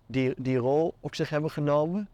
[0.07, 2.09] die, die rol op zich hebben genomen.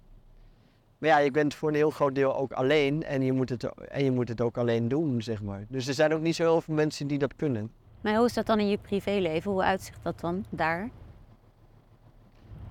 [0.98, 3.64] Maar ja, je bent voor een heel groot deel ook alleen en je moet het,
[3.88, 5.64] en je moet het ook alleen doen, zeg maar.
[5.68, 7.70] Dus er zijn ook niet zo heel veel mensen die dat kunnen.
[8.00, 9.50] Maar hoe is dat dan in je privéleven?
[9.50, 10.90] Hoe uitzicht dat dan daar?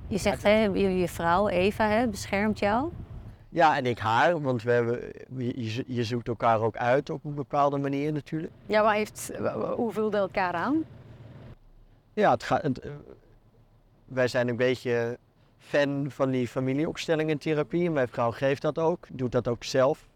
[0.07, 2.89] Je zegt, hè, je, je vrouw Eva hè, beschermt jou.
[3.49, 4.99] Ja, en ik haar, want we hebben,
[5.37, 8.53] je, je- zoekt elkaar ook uit op een bepaalde manier natuurlijk.
[8.65, 9.31] Ja, wat heeft,
[9.75, 10.83] hoe vulde elkaar aan?
[12.13, 12.91] Ja, het gaat, het, eh,
[14.05, 15.17] wij zijn een beetje
[15.67, 17.91] fan van die familieopstellingen therapie.
[17.91, 20.07] Mijn vrouw geeft dat ook, doet dat ook zelf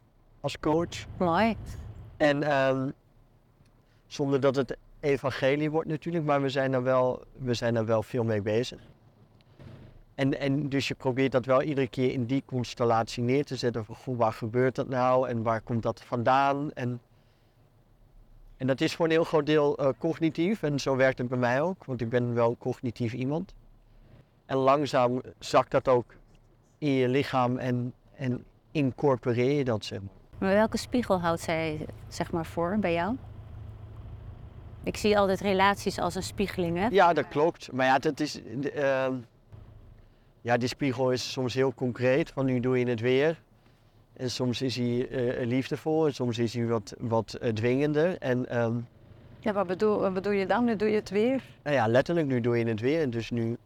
[0.42, 1.06] als coach.
[1.18, 1.56] Mooi.
[2.18, 2.90] En ehm,
[4.08, 8.04] zonder dat het evangelie wordt natuurlijk, maar we zijn er wel, we zijn er wel
[8.04, 8.80] veel mee bezig.
[10.16, 13.86] En, en dus je probeert dat wel iedere keer in die constellatie neer te zetten.
[13.86, 16.72] Van, goh, waar gebeurt dat nou en waar komt dat vandaan?
[16.72, 17.02] En,
[18.58, 21.38] en dat is voor een heel groot deel eh, cognitief en zo werkt het bij
[21.38, 23.54] mij ook, want ik ben wel cognitief iemand.
[24.50, 26.14] En langzaam zakt dat ook
[26.78, 30.10] in je lichaam en, en incorporeer je dat, zeg maar.
[30.38, 33.16] Maar welke spiegel houdt zij zeg maar voor bij jou?
[34.84, 36.88] Ik zie altijd relaties als een spiegeling, hè?
[36.88, 37.72] Ja, dat klopt.
[37.72, 38.42] Maar ja, dat is,
[38.74, 39.14] ehm,
[40.42, 43.42] ja, die spiegel is soms heel concreet, van nu doe je het weer.
[44.14, 48.18] En soms is hij eh, liefdevol en soms is hij wat, wat eh, dwingender.
[48.18, 48.74] En ehm,
[49.40, 50.66] Ja, wat bedoel, wat bedoel je dan?
[50.66, 51.44] Nu doe je het weer.
[51.64, 53.02] nou ja, letterlijk, nu doe je het weer.
[53.02, 53.58] En dus nu,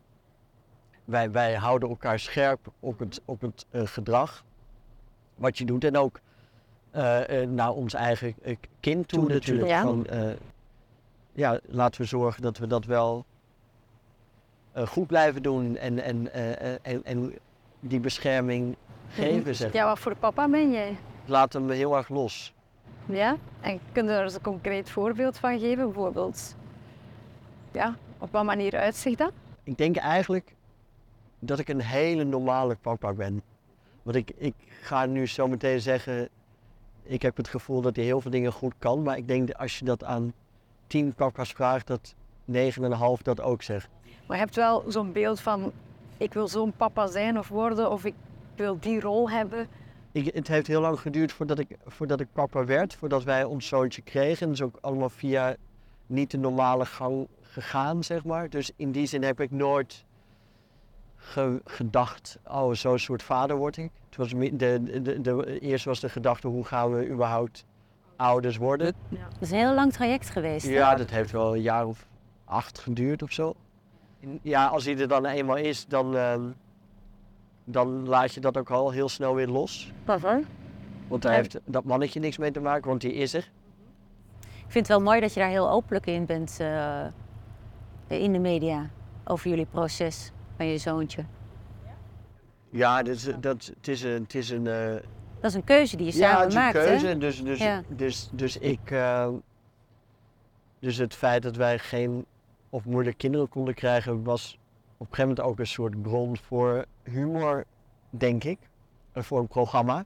[1.05, 4.43] wij, wij houden elkaar scherp op het, op het eh, gedrag.
[5.35, 6.19] Wat je doet en ook
[6.91, 8.35] eh, eh, naar ons eigen
[8.79, 9.67] kind toe Toe natuurlijk.
[9.67, 9.81] ja.
[9.81, 10.31] Van, eh,
[11.31, 13.25] ja, laten we zorgen dat we dat wel
[14.71, 16.33] eh, goed blijven doen en, en,
[16.83, 17.33] en, en
[17.79, 18.75] die bescherming
[19.09, 19.55] geven.
[19.55, 19.73] Zeg.
[19.73, 20.97] Ja, wat voor papa ben jij?
[21.25, 22.53] Laat hem heel erg los.
[23.05, 23.37] Ja?
[23.61, 25.85] En kun je er eens een concreet voorbeeld van geven?
[25.85, 26.55] Bijvoorbeeld,
[27.71, 29.31] ja, op wat manier uitzicht dat?
[29.63, 30.55] Ik denk eigenlijk
[31.45, 33.41] dat ik een hele normale papa ben.
[34.03, 36.29] Want ik, ik ga nu zo meteen zeggen,
[37.03, 39.03] ik heb het gevoel dat hij heel veel dingen goed kan.
[39.03, 40.33] Maar ik denk dat als je dat aan
[40.87, 43.89] tien papa's vraagt, dat negen en een half dat ook zegt.
[44.27, 45.71] Maar je hebt wel zo'n beeld van,
[46.17, 48.13] ik wil zo'n papa zijn of worden, of ik
[48.55, 49.67] wil die rol hebben.
[50.11, 53.67] Ik, het heeft heel lang geduurd voordat ik, voordat ik papa werd, voordat wij ons
[53.67, 54.41] zoontje kregen.
[54.41, 55.55] En dat is ook allemaal via
[56.07, 58.49] niet de normale gang gegaan, zeg maar.
[58.49, 60.05] Dus in die zin heb ik nooit
[61.23, 63.91] ge- gedacht, oh, zo'n soort vader word ik.
[64.05, 67.65] Het was de, de, de, de- eerst was de gedachte, hoe gaan we überhaupt
[68.15, 68.93] ouders worden?
[69.09, 70.65] Dat is een heel lang traject geweest.
[70.65, 70.71] hè?
[70.71, 72.07] Ja, dat heeft wel een jaar of
[72.45, 73.53] acht geduurd of zo.
[74.41, 76.41] Ja, als hij er dan eenmaal is, dan, ehm,
[77.63, 79.91] dan laat je dat ook al heel snel weer los.
[81.07, 81.37] Want daar Ja.
[81.37, 83.51] heeft dat mannetje niks mee te maken, want die is er.
[84.41, 87.05] Ik vind het wel mooi dat je daar heel openlijk in bent eh,
[88.07, 88.89] in de media
[89.25, 91.25] over jullie proces van je zoontje.
[92.69, 94.21] Ja, dat is, dat, het is een...
[94.21, 94.93] Het is een eh,
[95.39, 97.07] Dat is een keuze die je ja, samen het is een maakt, keuze.
[97.07, 97.17] hè?
[97.17, 97.81] Dus, dus, Ja.
[97.87, 98.91] dus, dus ik...
[98.91, 99.29] eh,
[100.79, 102.25] dus het feit dat wij geen
[102.69, 104.57] of moeilijk kinderen konden krijgen, was
[104.97, 107.63] op een gegeven moment ook een soort bron voor humor,
[108.09, 108.59] denk ik.
[109.11, 110.05] En voor een programma.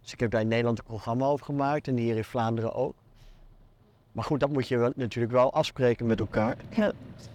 [0.00, 2.94] Dus ik heb daar in Nederland een programma over gemaakt en hier in Vlaanderen ook.
[4.12, 6.56] Maar goed, dat moet je wel- natuurlijk wel afspreken met elkaar.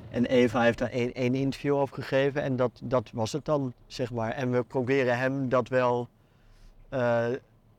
[0.10, 3.74] En Eva heeft daar één, één interview over gegeven en dat, dat was het dan,
[3.88, 4.32] zeg maar.
[4.32, 6.08] En we proberen hem dat wel
[6.90, 7.26] eh,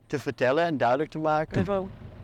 [0.07, 1.65] te vertellen en duidelijk te maken.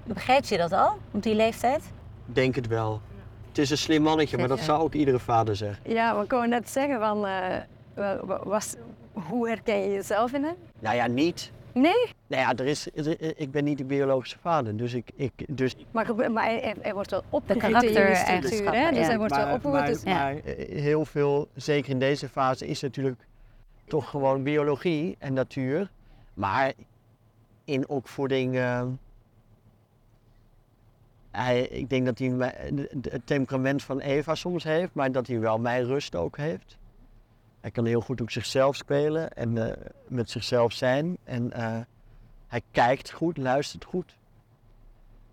[0.04, 1.84] Begrijpt je dat al op die leeftijd?
[2.26, 3.02] Denk het wel.
[3.48, 5.94] Het is een slim mannetje, maar dat zou ook iedere vader zeggen.
[5.94, 7.56] Ja, we konden net zeggen van, eh,
[7.94, 8.76] wa- wa- was,
[9.14, 10.56] hoe herken je jezelf in hem?
[10.80, 11.52] Nou ja, niet.
[11.82, 15.12] Nee, Nou ja, er is, er- ik ben niet de biologische vader, dus ik...
[15.16, 16.46] ik dus, maar, maar
[16.82, 18.94] hij wordt wel in jullie karaktereigenschappen?
[18.94, 19.06] Dus ja.
[19.08, 19.78] hij wordt wel maar, opgevoed.
[19.80, 20.14] maar, dus- Ja.
[20.14, 20.36] maar,
[20.70, 23.28] heel veel, zeker in deze fase, is natuurlijk
[23.86, 25.90] toch gewoon biologie en natuur.
[26.34, 26.74] Maar
[27.66, 28.56] in opvoeding...
[28.58, 28.84] eh,
[31.32, 35.28] hij, ik denk dat hij de- de- het temperament van Eva soms heeft, maar dat
[35.28, 36.78] hij wel mijn rust ook heeft.
[37.66, 41.18] Hij kan heel goed op zichzelf spelen en eh, met zichzelf zijn.
[41.24, 41.80] En eh,
[42.48, 44.18] hij kijkt goed, luistert goed.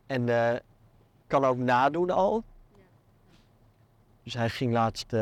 [0.07, 0.59] En eh,
[1.27, 2.45] kan ook nadoen al.
[4.23, 5.13] Dus hij ging laatst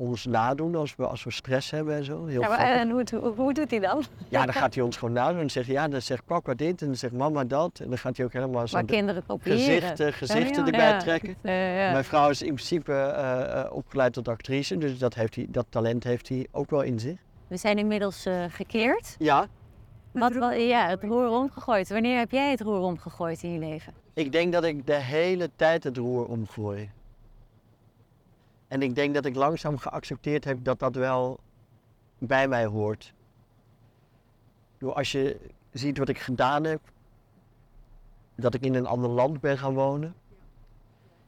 [0.00, 2.26] ons nadoen als we, als we stress hebben en zo.
[2.26, 4.02] Heel Ja, maar, en hoe, hoe, hoe doet hij dan?
[4.28, 5.40] Ja, dan gaat hij ons gewoon nadoen.
[5.40, 7.78] En zegt ja, dan zegt papa dit en dan zegt mama dat.
[7.82, 9.58] En dan gaat hij ook helemaal zo kinderen kopiëren.
[9.58, 10.70] gezichten, gezichten ja.
[10.70, 10.98] erbij Ja.
[10.98, 11.28] trekken.
[11.42, 11.92] Ja.
[11.92, 15.66] Mijn vrouw is in principe eh, eh, opgeleid tot actrice, dus dat, heeft hij, dat
[15.68, 17.18] talent heeft hij ook wel in zich.
[17.48, 19.16] We zijn inmiddels eh, gekeerd.
[19.18, 19.46] Ja,
[20.12, 21.88] Wat, wel- ja, het roer omgegooid.
[21.88, 23.92] Wanneer heb jij het roer omgegooid in je leven?
[24.14, 26.90] ik denk dat ik de hele tijd het roer omgooi.
[28.70, 31.40] En ik denk dat ik langzaam geaccepteerd heb dat dat wel
[32.18, 33.14] bij mij hoort.
[34.78, 35.40] Bedoel, Als je
[35.72, 36.80] ziet wat ik gedaan heb,
[38.34, 40.14] dat ik in een ander land ben gaan wonen.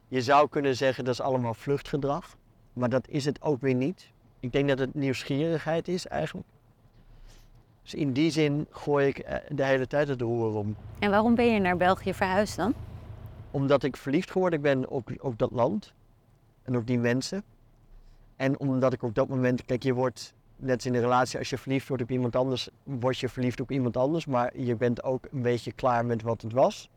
[0.07, 2.37] Je zou kunnen zeggen dat is allemaal vluchtgedrag,
[2.73, 4.11] maar dat is het ook weer niet.
[4.39, 6.47] Ik denk dat het nieuwsgierigheid is eigenlijk.
[7.81, 10.75] Dus in die zin gooi ik eh, de hele tijd het roer om.
[10.99, 12.73] En waarom ben je naar België verhuisd dan?
[13.51, 15.93] Omdat ik verliefd geworden ben op, op dat land
[16.63, 17.43] en op die mensen.
[18.35, 21.49] En omdat ik op dat moment, kijk, je wordt net als in een relatie, als
[21.49, 24.25] je verliefd wordt op iemand anders, word je verliefd op iemand anders.
[24.25, 26.89] Maar je bent ook een beetje klaar met wat het was.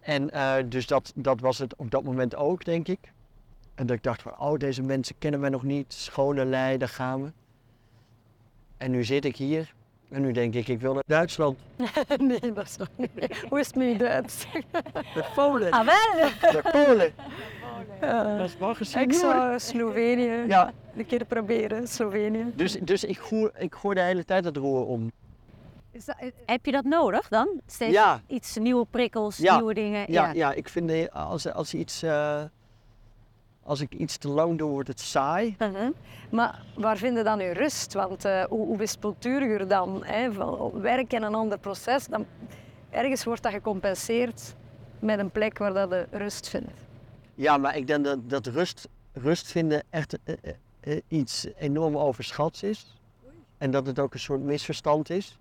[0.00, 3.12] En eh, dus dat, dat was het op dat moment ook, denk ik.
[3.74, 5.92] En dat ik dacht van, oh, deze mensen kennen mij nog niet.
[5.92, 7.32] Schone lei, daar gaan we.
[8.76, 9.74] En nu zit ik hier.
[10.08, 11.58] En nu denk ik, ik wil naar Duitsland.
[12.18, 13.44] nee, dat is nog niet.
[13.48, 14.46] Hoe is het Duits?
[15.14, 15.70] Naar Polen.
[15.70, 16.30] Ah, wel?
[16.52, 17.12] Naar Polen.
[18.00, 19.02] Dat is wel gezien.
[19.02, 22.52] Ik zou Slovenië Ja, een keer proberen, Slovenië.
[22.54, 25.10] dus, dus ik, goor, ik gooi de hele tijd het roer om.
[25.90, 27.48] Is dat, Heb je dat nodig dan?
[27.66, 28.20] Steeds Ja.
[28.26, 29.56] iets nieuwe prikkels, Ja.
[29.56, 30.12] nieuwe dingen?
[30.12, 30.52] Ja, ja.
[30.52, 32.42] ik vind eh, als, als, iets, eh,
[33.62, 35.54] als ik iets te lang doe, wordt het saai.
[35.58, 35.90] Mhm.
[36.30, 37.92] Maar waar vind je dan je rust?
[37.92, 42.26] Want eh, hoe, hoe wispelturiger dan hè, van werk en een ander proces, dan
[42.90, 44.54] ergens wordt dat gecompenseerd
[44.98, 46.70] met een plek waar dat je rust vindt.
[47.36, 51.96] Ja, maar ik denk dat, dat rust, rust vinden echt eh, eh, eh, iets enorm
[51.96, 52.94] overschats is.
[53.58, 55.38] En dat het ook een soort misverstand is.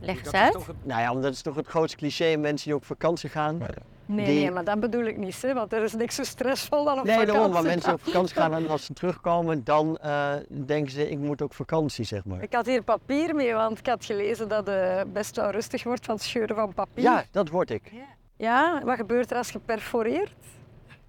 [0.00, 0.52] Leg eens uit.
[0.52, 3.28] toch het- nou ja, omdat het is toch het grootste cliché, mensen die op vakantie
[3.28, 3.58] gaan.
[3.58, 6.84] Nee, Die- nee, maar dat bedoel ik niet, hè, want er is niks zo stressvol
[6.84, 7.32] dan op Nee, vakantie.
[7.34, 11.10] daarom, maar mensen die op vakantie gaan en als ze terugkomen, dan eh, denken ze,
[11.10, 12.42] ik moet ook vakantie, zeg maar.
[12.42, 16.04] Ik had hier papier mee, want ik had gelezen dat het best wel rustig wordt
[16.04, 17.02] van het scheuren van papier.
[17.02, 17.92] Ja, dat word ik.
[18.36, 20.32] Ja, wat gebeurt er als je perforeert?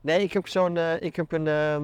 [0.07, 1.83] Nee, ik heb zo'n, eh, ik heb een, ehm,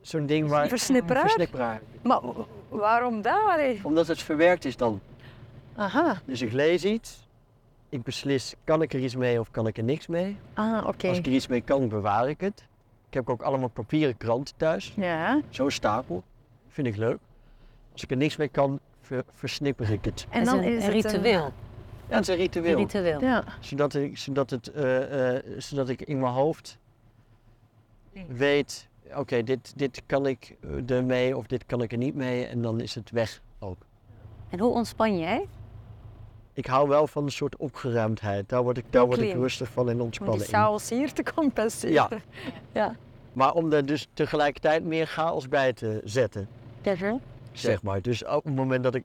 [0.00, 0.68] zo'n ding waar...
[0.68, 1.20] Versnipperaar?
[1.22, 1.80] Versnipperaar.
[2.02, 2.20] Maar
[2.68, 3.20] waarom?
[3.48, 3.80] Allee.
[3.82, 5.00] Omdat het verwerkt is dan.
[5.76, 6.20] Aha.
[6.24, 7.26] Dus ik lees iets,
[7.88, 10.36] ik beslis, kan ik er iets mee of kan ik er niks mee?
[10.54, 11.08] Ah, oké.
[11.08, 12.64] Als ik er iets mee kan, bewaar ik het.
[13.08, 15.40] Ik heb ook allemaal papieren kranten thuis, Ja.
[15.50, 16.22] zo'n stapel.
[16.68, 17.18] Vind ik leuk.
[17.92, 20.26] Als ik er niks mee kan, ver- versnipper ik het.
[20.30, 21.52] En dan is een het ritueel.
[22.08, 22.76] Ja, het is een Een ritueel.
[22.76, 23.20] ritueel.
[23.20, 23.44] Ja.
[23.60, 26.78] Zodat ik, zodat, het, eh, eh, zodat ik in mijn hoofd
[28.28, 32.14] weet, oké, dit, dit kan ik eh, er mee of dit kan ik er niet
[32.14, 33.76] mee en dan is het weg ook.
[34.48, 35.48] En hoe ontspan jij?
[36.52, 38.48] Ik hou wel van een soort opgeruimdheid.
[38.48, 40.52] Daar word ik, daar word ik rustig van en Om ontspannen die in.
[40.52, 41.94] chaos hier te compenseren.
[41.94, 42.08] Ja.
[42.80, 42.96] ja.
[43.32, 46.48] Maar om er dus tegelijkertijd meer chaos bij te zetten,
[47.52, 48.02] zeg maar.
[48.02, 49.04] Dus op het moment dat ik,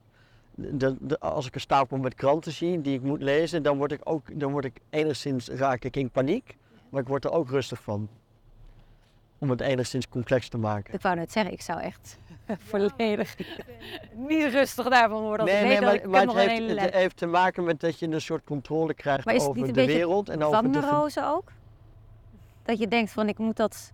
[1.18, 4.40] als ik een stapel met kranten zie die ik moet lezen, dan word ik ook,
[4.40, 6.56] dan word ik enigszins, raak ik in paniek.
[6.88, 8.08] Maar ik word er ook rustig van.
[9.44, 10.94] Om het enigszins complex te maken.
[10.94, 12.18] Ik wou net zeggen, ik zou echt
[12.68, 13.36] volledig
[14.28, 15.40] niet rustig daarvan worden.
[15.40, 16.48] Als Nee, ik nee, weet dat ik maar, maar nog het,
[16.80, 19.72] heeft, het te maken met dat je een soort controle krijgt Maar is het over
[19.72, 20.80] de wereld en over Van de...
[20.80, 21.52] rozen ook?
[22.62, 23.92] Dat je denkt van ik moet dat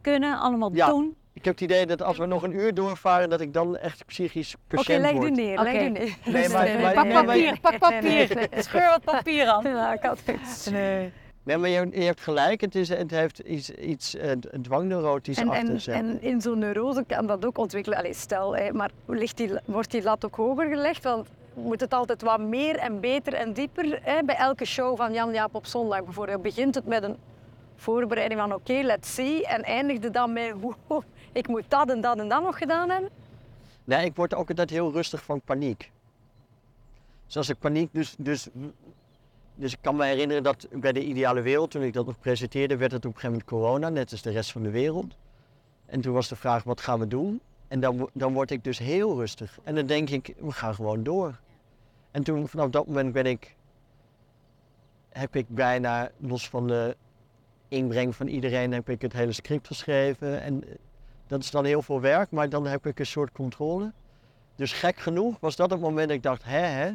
[0.00, 0.86] kunnen, allemaal Ja.
[0.88, 1.16] doen.
[1.32, 4.06] Ik heb het idee dat als we nog een uur doorvaren, dat ik dan echt
[4.06, 5.62] psychisch Oké, patiënt leg neer, Oké.
[5.70, 6.16] leg neer.
[6.24, 8.48] Nee, maar- maar- pak nee, maar- papier, pak papier.
[8.58, 9.62] Scheur wat papier aan.
[9.64, 10.68] Ja, ik had het.
[10.72, 14.30] Nee, maar je, je hebt gelijk, het, is, het heeft iets, iets eh,
[14.62, 15.94] dwangneurotisch En, achter en, zich.
[15.94, 17.98] en in zo'n neurose kan dat ook ontwikkelen.
[17.98, 21.02] Allee, stel, hè, maar ligt die, wordt die lat ook hoger gelegd?
[21.02, 23.98] Want moet het altijd wat meer en beter en dieper?
[24.02, 24.22] Hè?
[24.22, 27.16] Bij elke show van Jan Jaap op zondag bijvoorbeeld begint het met een
[27.76, 29.46] voorbereiding van oké, let's see.
[29.46, 33.10] En eindigde dan met wow, ik moet dat en dat en dat nog gedaan hebben.
[33.84, 35.90] Nee, ik word ook altijd heel rustig van paniek.
[37.26, 38.48] Dus als ik paniek, dus, dus,
[39.60, 42.76] dus ik kan me herinneren dat bij de Ideale Wereld, toen ik dat nog presenteerde,
[42.76, 45.16] werd het op een gegeven moment corona, net als de rest van de wereld.
[45.86, 47.40] En toen was de vraag, wat gaan we doen?
[47.68, 49.58] En dan, dan word ik dus heel rustig.
[49.62, 51.40] En dan denk ik, we gaan gewoon door.
[52.10, 53.56] En toen, vanaf dat moment ben ik,
[55.08, 56.96] heb ik bijna, los van de
[57.68, 60.42] inbreng van iedereen, heb ik het hele script geschreven.
[60.42, 60.74] En eh,
[61.26, 63.92] dat is dan heel veel werk, maar dan heb ik een soort controle.
[64.54, 66.92] Dus gek genoeg was dat het moment dat ik dacht, hè hè.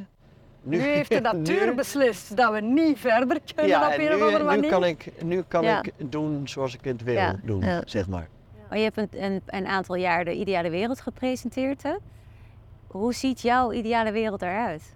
[0.66, 4.48] Nu, heeft de natuur nu- beslist dat we niet verder kunnen ja, op en een
[4.48, 5.84] of nu, kan ik, nu kan Ja.
[5.84, 7.82] ik doen zoals ik het wil Ja, doen, ja.
[7.86, 8.28] zeg maar.
[8.70, 11.84] Maar je hebt een, een, een aantal jaar de ideale wereld gepresenteerd.
[11.84, 11.96] Hè?
[12.88, 14.96] Hoe ziet jouw ideale wereld eruit?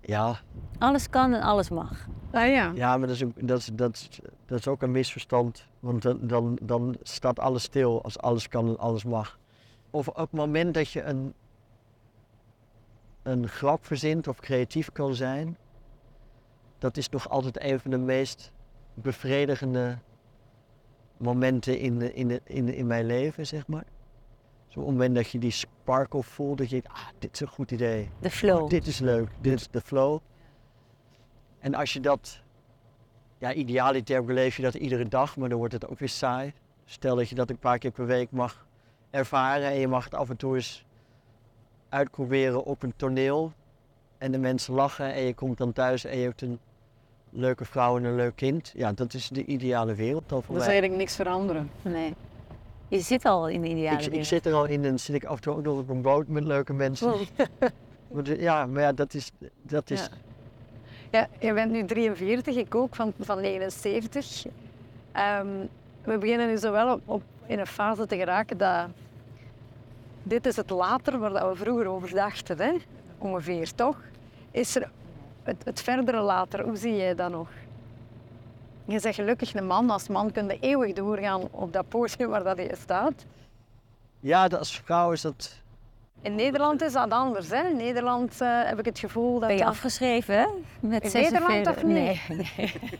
[0.00, 0.36] Ja,
[0.78, 2.06] Alles kan en alles mag.
[2.32, 2.72] Ah, ja.
[2.74, 5.66] ja maar dat is, ook, dat, is, dat, is, dat is ook een misverstand.
[5.80, 9.38] Want dan, dan, dan staat alles stil als alles kan en alles mag.
[9.90, 11.34] Of op het moment dat je een,
[13.26, 15.56] een grap verzint of creatief kan zijn,
[16.78, 18.52] dat is nog altijd een van de meest
[18.94, 19.98] bevredigende
[21.16, 23.84] momenten in, de- in, de- in, in mijn leven, zeg maar.
[24.68, 27.70] Zo'n moment dat je die sparkle voelt, dat je denkt, ah, dit is een goed
[27.70, 28.10] idee.
[28.20, 28.70] De flow.
[28.70, 30.18] Dit is leuk, dit is de flow.
[31.58, 32.40] En als je dat,
[33.38, 36.52] ja, idealiter beleef je dat iedere dag, maar dan wordt het ook weer saai.
[36.84, 38.66] Stel dat je dat een paar keer per week mag
[39.10, 40.85] ervaren en je mag het af en toe eens
[41.88, 43.52] uitproberen op een toneel.
[44.18, 46.58] En de mensen lachen en je komt dan thuis en je hebt een
[47.30, 48.72] leuke vrouw en een leuk kind.
[48.76, 50.76] Ja, dat is de ideale wereld dan voor Dat is mij.
[50.80, 51.70] eigenlijk niks veranderen.
[51.82, 52.14] Nee.
[52.88, 54.26] Je zit al in de ideale Ik, ik wereld.
[54.26, 56.28] zit er al in en zit ik af en toe ook nog op een boot
[56.28, 57.12] met leuke mensen.
[58.12, 59.30] Maar de- ja, maar ja, dat is,
[59.62, 60.08] dat is Ja.
[61.10, 64.46] Ja, je bent nu 43, ik ook, van, van 79.
[65.12, 65.46] Ehm,
[66.04, 68.86] we beginnen nu zo wel op, op, in een fase te geraken dat...
[70.28, 72.72] Dit is het later waar we vroeger over dachten, hè?
[73.18, 73.96] ongeveer, toch?
[74.50, 74.90] Is er
[75.42, 77.48] het, het verdere later, hoe zie jij dat nog?
[78.84, 82.42] Je zegt gelukkig een man, als man kun je eeuwig doorgaan op dat podium waar
[82.42, 83.24] dat je staat.
[84.20, 85.62] Ja, als vrouw is dat.
[86.22, 87.50] In Nederland is dat anders.
[87.50, 87.68] Hè?
[87.68, 89.40] In Nederland eh, heb ik het gevoel dat...
[89.48, 90.46] Ben je dat- afgeschreven, hè?
[90.80, 92.20] Met In 46 Nederland of Nee,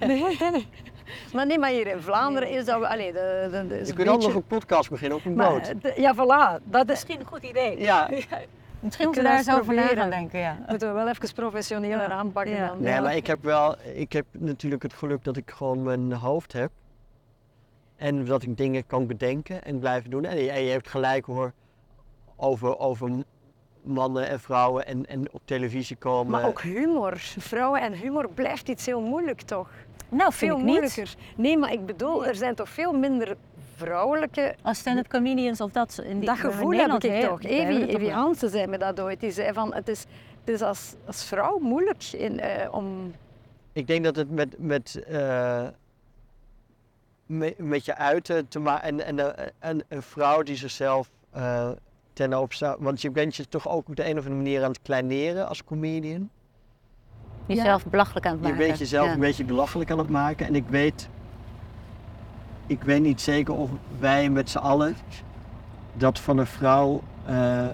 [0.00, 0.66] Nee, nee.
[1.32, 2.82] Maar nee, maar hier in Vlaanderen is dat...
[2.82, 5.34] Allee, de, de, de, is Je kunt ook nog beetje- een podcast beginnen op een
[5.34, 5.82] maar, boot.
[5.82, 6.62] de- ja, voilà.
[6.64, 7.80] Dat is, Misschien een goed idee.
[7.80, 8.08] Ja,
[8.80, 10.58] Misschien moeten we daar eens over na gaan denken, ja.
[10.68, 12.66] moeten we wel even professioneler aanpakken Ja.
[12.66, 12.80] dan.
[12.82, 13.00] nee, ja.
[13.00, 16.70] maar ik heb wel, ik heb natuurlijk het geluk dat ik gewoon mijn hoofd heb.
[17.96, 20.24] En dat ik dingen kan bedenken en blijven doen.
[20.24, 21.52] En je, en je hebt gelijk hoor,
[22.36, 23.10] over, over
[23.82, 26.30] mannen en vrouwen en, en op televisie komen.
[26.32, 27.12] Maar ook humor.
[27.18, 29.68] Vrouwen en humor blijft iets heel moeilijk, toch?
[30.08, 30.66] Nou, vind Veel ik niet.
[30.66, 31.14] moeilijker.
[31.36, 33.36] Nee, maar ik bedoel, er zijn toch veel minder
[33.76, 34.54] vrouwelijke...
[34.62, 36.00] Als stand-up comedians of dat...
[36.04, 37.42] In die, dat in gevoel heb ik heel- toch.
[37.42, 38.12] Evie, Evie.
[38.12, 39.20] Hansen zei me dat ooit.
[39.20, 40.00] Die zei van, het is,
[40.40, 43.14] het is als, als vrouw moeilijk in, eh, om...
[43.72, 45.66] Ik denk dat het met, met, eh,
[47.26, 51.70] me- met je uiten te maken en, en, eh, en een vrouw die zichzelf eh
[52.16, 52.76] ten opstaan.
[52.78, 55.48] Want je bent je toch ook op de een of andere manier aan het kleineren
[55.48, 56.28] als comedian.
[57.46, 58.66] Jezelf belachelijk aan het Je maken.
[58.66, 59.12] bent jezelf Ja.
[59.12, 60.46] een beetje belachelijk aan het maken.
[60.46, 61.08] En ik weet,
[62.66, 64.96] ik weet niet zeker of wij met z'n allen
[65.94, 67.66] dat van een vrouw eh,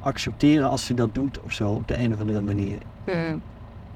[0.00, 2.78] accepteren als ze dat doet of zo op de een of andere manier.
[3.04, 3.42] Hmm.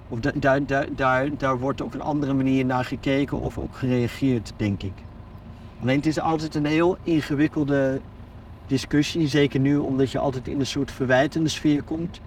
[0.08, 3.72] Of da- daar, daar, daar, daar wordt op een andere manier naar gekeken of op
[3.72, 4.92] gereageerd, denk ik.
[5.82, 8.00] Alleen het is altijd een heel ingewikkelde
[8.68, 12.20] discussie, zeker nu omdat je altijd in een soort verwijtende sfeer komt.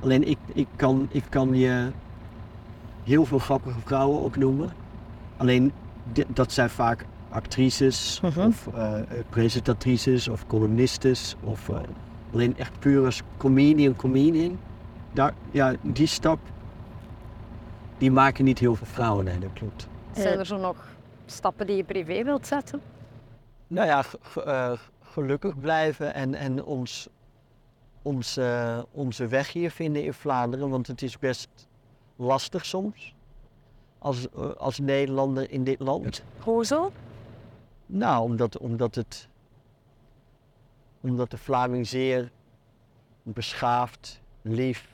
[0.00, 1.90] Alleen ik, ik, kan, ik kan je
[3.04, 4.72] heel veel grappige vrouwen opnoemen.
[5.36, 5.72] Alleen
[6.28, 11.80] dat zijn vaak actrices of eh, eh, presentatrices of columnistes of eh,
[12.32, 14.58] alleen echt puur als comedian, comedian.
[15.12, 16.38] Daar, ja, die stap
[17.98, 19.88] die maken niet heel veel vrouwen, nee, dat klopt.
[20.12, 20.76] Zijn er zo nog
[21.26, 22.80] stappen die je privé wilt zetten?
[23.66, 24.04] Nou ja,
[24.44, 24.72] eh,
[25.08, 27.08] gelukkig blijven en, en ons,
[28.02, 31.48] ons, eh, onze weg hier vinden in Vlaanderen, want het is best
[32.16, 33.14] lastig soms
[33.98, 36.22] als, eh, als Nederlander in dit land.
[36.38, 36.92] Hoezo?
[37.86, 39.28] Nou, omdat, omdat, het,
[41.00, 42.30] omdat de Vlaming zeer
[43.22, 44.88] beschaafd, lief,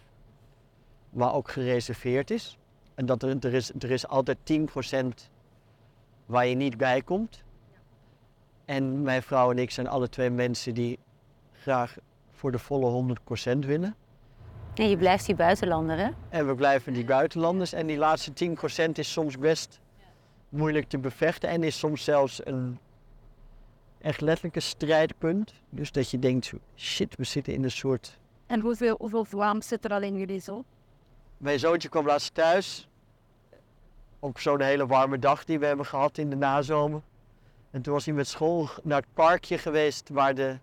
[1.11, 2.59] maar ook gereserveerd is.
[2.95, 5.31] En dat er, er, is, er is altijd 10%
[6.27, 7.44] waar je niet bij komt.
[8.65, 10.99] En mijn vrouw en ik zijn alle twee mensen die
[11.53, 11.97] graag
[12.31, 13.17] voor de volle
[13.55, 13.97] 100% willen.
[14.75, 16.09] En je blijft die buitenlander, hè?
[16.29, 17.73] En we blijven die buitenlanders.
[17.73, 18.33] En die laatste
[18.89, 19.81] 10% is soms best
[20.49, 21.49] moeilijk te bevechten.
[21.49, 22.79] En is soms zelfs een
[24.01, 25.53] echt letterlijk een strijdpunt.
[25.71, 28.19] Dus dat je denkt, shit, we zitten in een soort...
[28.47, 30.65] En hoeveel, hoeveel Vlaams zit er al in jullie zo?
[31.37, 32.89] Mijn zoontje kwam laatst thuis.
[34.19, 37.03] Op zo'n hele warme dag die we hebben gehad in de nazomer.
[37.75, 40.09] En toen was hij met school naar het parkje geweest.
[40.09, 40.59] Waar de,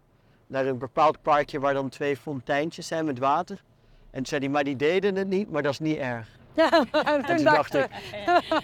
[0.47, 3.63] naar een bepaald parkje waar dan twee fonteintjes zijn met water.
[4.12, 6.28] En toen zei hij, maar die deden het niet, maar dat is niet erg.
[6.56, 7.88] Ja, En toen dacht ik,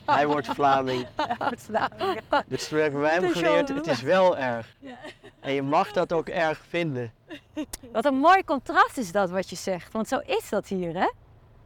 [0.05, 1.07] hij wordt Vlaming.
[2.47, 4.75] Dus toen hebben wij hem geleerd, het is wel erg.
[5.39, 7.13] En je mag dat ook erg vinden.
[7.91, 9.93] Wat een mooi contrast is dat wat je zegt.
[9.93, 11.09] Want zo is dat hier, hè?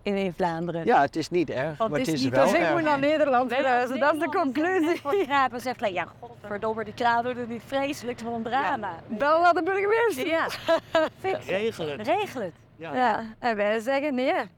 [0.03, 0.85] In, in Vlaanderen.
[0.85, 2.83] Ja, het is niet erg, maar het is, wel Dus ik moet erg.
[2.83, 5.01] naar Nederland verhuizen, dat is de conclusie.
[5.01, 8.95] Begrijpen zegt, like, ja, godverdomme, die kraan doet het niet vreselijk van een drama.
[9.07, 10.27] Bel naar de burgemeester.
[10.27, 10.47] Ja,
[11.21, 11.45] fix.
[11.45, 12.07] Regel het.
[12.07, 12.53] Regel het.
[12.75, 12.95] Ja.
[12.95, 14.49] Ja, en wij zeggen nee, het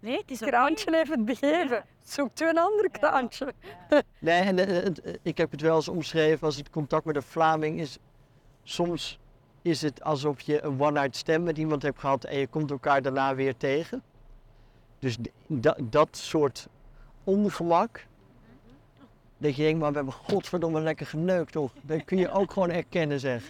[0.00, 1.84] Nee, het is kraantje heeft het begeven.
[2.02, 3.52] Zoekt u een ander kraantje.
[4.18, 7.22] Nee, en eh, eh, ik heb het wel eens omschreven als het contact met een
[7.22, 7.98] Vlaming is.
[8.62, 9.18] Soms
[9.62, 13.02] is het alsof je een one-night stand met iemand hebt gehad en je komt elkaar
[13.02, 14.02] daarna weer tegen.
[14.98, 16.68] Dus dat, dat soort
[17.24, 18.06] ongemak.
[19.38, 21.72] Dat je denkt, maar we hebben godverdomme lekker geneukt toch?
[21.80, 23.42] Dat kun je ook gewoon erkennen zeg.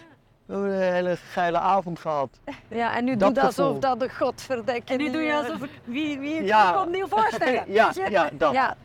[0.45, 2.39] We hebben een hele geile avond gehad.
[2.67, 4.97] Ja, en nu Dat doe je alsof dat de godverdekken.
[4.97, 5.69] En nu doe je alsof ik...
[5.83, 6.71] Wie, wie Ja.
[6.71, 7.63] komt nieuw voorstellen?
[7.73, 8.53] Ja, ja, dat.
[8.53, 8.75] Ja,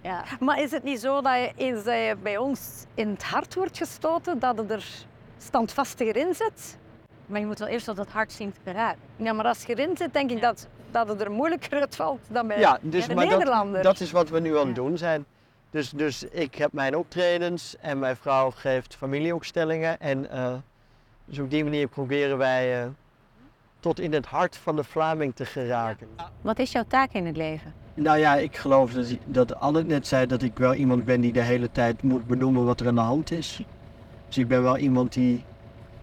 [0.00, 0.24] Ja.
[0.40, 3.54] maar is het niet zo dat je eens dat je bij ons in het hart
[3.54, 5.04] wordt gestoten, dat het er
[5.38, 6.78] standvastiger in zit?
[7.26, 9.00] Maar je moet wel eerst op dat hart zien te geraken.
[9.16, 12.46] Ja, maar als je erin zit, denk ik dat, dat het er moeilijker uitvalt dan
[12.46, 13.82] bij Ja, dus de maar dat, Nederlander.
[13.82, 15.24] dat is wat we nu aan het doen zijn.
[15.70, 20.00] Dus, dus ik heb mijn optredens en mijn vrouw geeft familieopstellingen.
[20.00, 20.52] En eh,
[21.24, 22.86] dus op die manier proberen wij eh,
[23.80, 26.08] tot in het hart van de Vlaming te geraken.
[26.40, 27.74] Wat is jouw taak in het leven?
[27.94, 31.32] Nou ja, ik geloof dat, dat Anne net zei dat ik wel iemand ben die
[31.32, 33.60] de hele tijd moet benoemen wat er aan de hand is.
[34.26, 35.44] Dus ik ben wel iemand die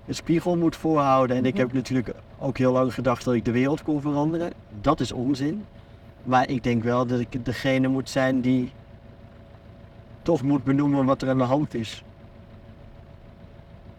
[0.07, 1.37] een spiegel moet voorhouden.
[1.37, 4.53] En ik heb natuurlijk ook heel lang gedacht dat ik de wereld kon veranderen.
[4.81, 5.65] Dat is onzin.
[6.23, 8.71] Maar ik denk wel dat ik degene moet zijn die
[10.21, 12.03] toch moet benoemen wat er aan de hand is.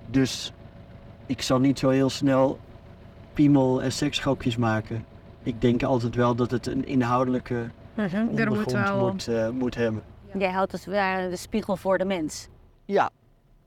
[0.06, 0.52] Dus
[1.26, 2.58] ik zal niet zo heel snel
[3.32, 5.04] piemel en seksgrapjes maken.
[5.42, 9.10] Ik denk altijd wel dat het een inhoudelijke moet ondergrond wel...
[9.10, 10.02] moet, eh, moet hebben.
[10.38, 12.48] Jij houdt het ware de spiegel voor de mens.
[12.84, 13.10] Ja.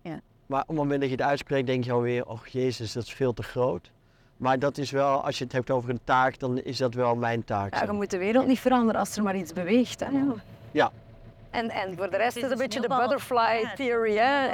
[0.01, 0.19] Ja.
[0.45, 3.13] Maar op het moment dat je het uitspreekt, denk je alweer, oh jezus, dat is
[3.13, 3.91] veel te groot.
[4.37, 7.15] Maar dat is wel, als je het hebt over een taak, dan is dat wel
[7.15, 7.73] mijn taak.
[7.73, 9.99] Ja, je moet de wereld niet veranderen als er maar iets beweegt.
[9.99, 10.09] Hè?
[10.71, 10.91] Ja.
[11.49, 14.15] En, en voor de rest is het een beetje de butterfly Ja, theory.
[14.17, 14.47] Hè?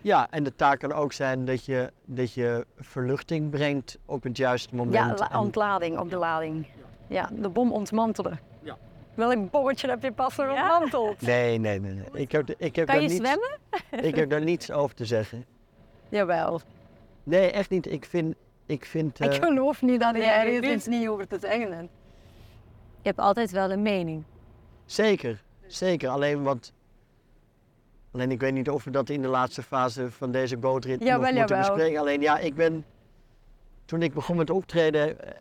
[0.00, 4.36] Ja, en de taak kan ook zijn dat je, dat je verluchting brengt op het
[4.36, 5.18] juiste moment.
[5.18, 6.66] Ja, ontlading op de lading.
[7.06, 8.40] Ja, de bom ontmantelen.
[8.62, 8.76] Ja.
[9.14, 10.48] Welk bommetje heb je pas Ja?
[10.50, 11.20] ontmanteld?
[11.20, 11.92] Nee, nee, nee.
[11.92, 12.06] nee.
[12.12, 13.58] Ik heb, ik heb Kan daar je niets, zwemmen?
[14.08, 15.44] Ik heb daar niets over te zeggen.
[16.08, 16.60] Jawel.
[17.22, 17.92] Nee, echt niet.
[17.92, 18.34] Ik vind...
[18.66, 21.38] Ik vind Ik eh, geloof niet dat Nee, jij ik er iets niet over te
[21.40, 21.90] zeggen hebt.
[23.02, 24.24] Je hebt altijd wel een mening.
[24.84, 26.08] Zeker, zeker.
[26.08, 26.72] Alleen wat.
[28.12, 31.16] Alleen ik weet niet of we dat in de laatste fase van deze bootrit nog
[31.16, 31.58] moeten jawel.
[31.58, 32.00] bespreken.
[32.00, 32.84] Alleen ja, ik ben.
[33.84, 35.32] Toen ik begon met optreden, eh,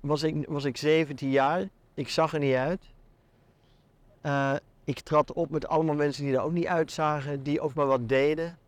[0.00, 1.68] was ik, was ik 17 jaar.
[1.94, 2.82] Ik zag er niet uit.
[4.20, 7.86] Eh, ik trad op met allemaal mensen die er ook niet uitzagen, die ook maar
[7.86, 8.58] wat deden.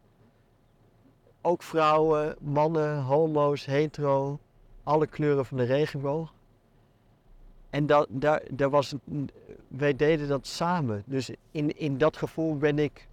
[1.43, 4.39] Ook vrouwen, mannen, homo's, hetero,
[4.83, 6.33] alle kleuren van de regenboog.
[7.71, 8.95] En dat, daar, daar was,
[9.69, 11.03] wij deden dat samen.
[11.07, 13.09] Dus in, in dat gevoel ben ik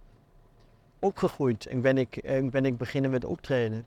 [0.98, 3.86] opgegroeid en ben ik, en ben ik beginnen met optreden.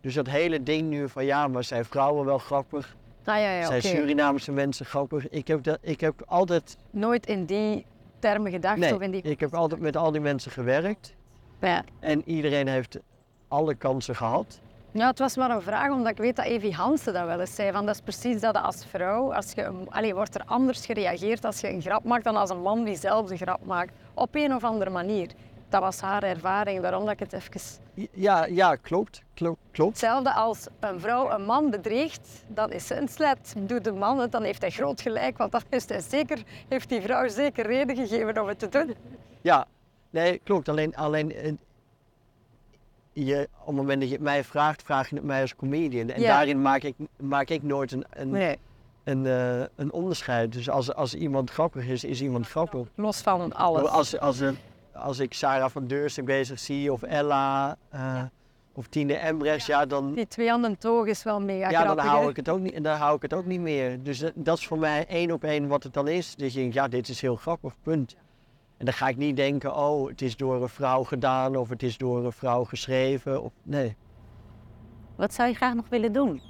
[0.00, 2.96] Dus dat hele ding nu van ja, maar zijn vrouwen wel grappig?
[3.24, 3.82] Ah, ja, ja, zijn.
[3.82, 5.28] Surinaamse mensen grappig?
[5.28, 7.86] Ik heb, dat, ik heb altijd, Nooit in die
[8.18, 8.78] termen gedacht.
[8.78, 9.22] nee, of in die...
[9.22, 11.14] ik heb altijd met al die mensen gewerkt.
[11.60, 11.84] ja.
[12.00, 12.98] En iedereen heeft
[13.48, 14.60] alle kansen gehad.
[14.90, 17.54] ja, het was maar een vraag, omdat ik weet dat Evie Hansen dat wel eens
[17.54, 17.72] zei.
[17.72, 21.60] Van, dat is precies dat als vrouw, als je, allee, wordt er anders gereageerd als
[21.60, 23.92] je een grap maakt dan als een man die zelf een grap maakt.
[24.14, 25.30] Op een of andere manier.
[25.68, 27.60] Dat was haar ervaring, daarom dat ik het even...
[28.10, 29.90] Ja, ja klopt, klopt, klopt.
[29.90, 33.54] Hetzelfde als een vrouw een man bedreigt, dan is ze een slet.
[33.58, 36.88] Doet de man het, dan heeft hij groot gelijk, want dan is hij zeker, heeft
[36.88, 38.94] die vrouw zeker reden gegeven om het te doen.
[39.40, 39.66] Ja,
[40.10, 40.68] nee, klopt.
[40.68, 41.52] Alleen, alleen eh,
[43.14, 46.08] je, op het moment dat je het mij vraagt, vraag je het mij als comedian.
[46.08, 46.28] En Ja.
[46.36, 48.56] daarin maak ik, maak ik nooit een, een, Nee,
[49.04, 50.52] een, eh, een onderscheid.
[50.52, 52.88] Dus als, als iemand grappig is, is iemand grappig.
[52.94, 53.88] los van alles.
[53.88, 54.54] Als, als, er-
[54.92, 58.22] als ik Sarah van Deursen bezig zie, of Ella, eh,
[58.72, 62.22] of Tine Embrechts, ja, dan, Die twee de toog is wel mega ja, dan, hou
[62.24, 62.28] hè?
[62.30, 64.02] ik het ook niet, dan hou ik het ook niet meer.
[64.02, 66.34] Dus dat, dat is voor mij één op één wat het dan is.
[66.34, 68.16] Dus je denkt, ja, dit is heel grappig, punt.
[68.76, 71.82] En dan ga ik niet denken, oh, het is door een vrouw gedaan of het
[71.82, 73.42] is door een vrouw geschreven.
[73.42, 73.96] Of, nee.
[75.16, 76.40] Wat zou je graag nog willen doen?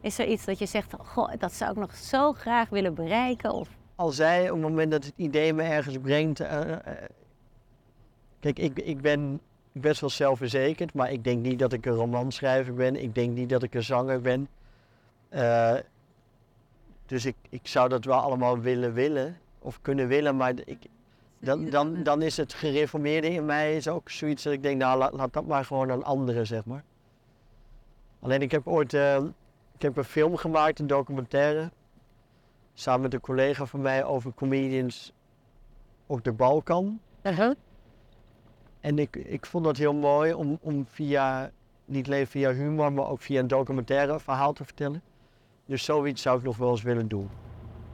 [0.00, 3.52] Is er iets dat je zegt, goh, dat zou ik nog zo graag willen bereiken?
[3.52, 6.40] Of Al zij, op het moment dat het idee me ergens brengt.
[6.40, 6.78] eh, eh,
[8.40, 9.40] kijk, ik, ik ben
[9.72, 13.02] best wel zelfverzekerd, maar ik denk niet dat ik een romanschrijver ben.
[13.02, 14.48] Ik denk niet dat ik een zanger ben.
[15.28, 15.74] Eh,
[17.06, 20.78] dus ik, ik zou dat wel allemaal willen willen, of kunnen willen, maar ik,
[21.40, 24.98] dan, dan, dan is het gereformeerde in mij is ook zoiets dat ik denk, nou
[24.98, 26.84] laat, laat dat maar gewoon aan anderen, zeg maar.
[28.20, 29.24] Alleen ik heb ooit eh,
[29.78, 31.70] ik heb een film gemaakt, een documentaire,
[32.74, 35.12] samen met een collega van mij over comedians
[36.06, 37.00] op de Balkan.
[37.22, 37.54] Uh-huh.
[38.80, 41.50] En ik, ik vond dat heel mooi om, om via,
[41.84, 45.02] niet alleen via humor, maar ook via een documentaire verhaal te vertellen.
[45.66, 47.30] Dus zoiets zou ik nog wel eens willen doen.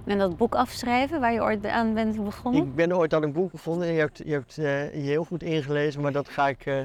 [0.05, 2.63] En dat boek afschrijven waar je ooit aan bent begonnen?
[2.63, 3.89] Ik ben ooit aan een boek begonnen.
[3.89, 6.67] Je hebt je, hebt, eh, je heel goed ingelezen, maar dat ga ik.
[6.67, 6.79] eh,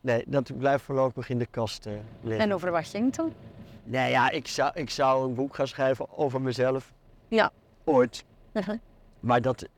[0.00, 1.92] nee, dat blijft voorlopig in de kast eh,
[2.22, 2.44] liggen.
[2.44, 3.32] En over wat ging het dan?
[3.84, 6.92] Nee, ja, ik zou, ik zou een boek gaan schrijven over mezelf.
[7.28, 7.50] Ja.
[7.84, 8.24] Ooit.
[9.20, 9.68] Maar dat.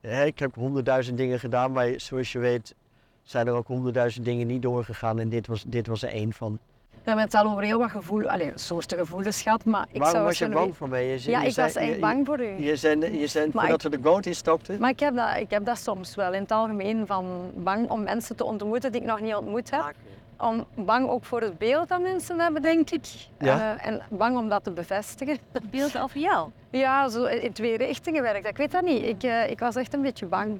[0.00, 2.74] hè, ik heb honderdduizend dingen gedaan, maar zoals je weet
[3.22, 5.18] zijn er ook honderdduizend dingen niet doorgegaan.
[5.18, 6.58] En dit was, dit was er één van.
[7.02, 10.10] We hebben het al over heel wat gevoel, allee, soorten gevoelens gehad, maar ik Waarom
[10.16, 11.06] zou was je bang voor mij?
[11.06, 12.64] Je, Ja, je ik zei- was echt je- bang voor u.
[12.64, 14.80] Je, zei, je zei Maar voordat we de boot instapten.
[14.80, 18.02] Maar ik heb, dat, ik heb dat soms wel in het algemeen, van bang om
[18.02, 19.92] mensen te ontmoeten die ik nog niet ontmoet heb.
[20.38, 23.04] Om, bang ook voor het beeld dat mensen hebben, denk ik.
[23.38, 23.76] Ja.
[23.76, 25.38] Eh, en bang om dat te bevestigen.
[25.52, 26.48] Het beeld over jou.
[26.70, 28.42] Ja, zo in twee richtingen werkt.
[28.42, 28.50] dat.
[28.50, 29.02] Ik weet dat niet.
[29.04, 30.58] Ik, eh, ik was echt een beetje bang.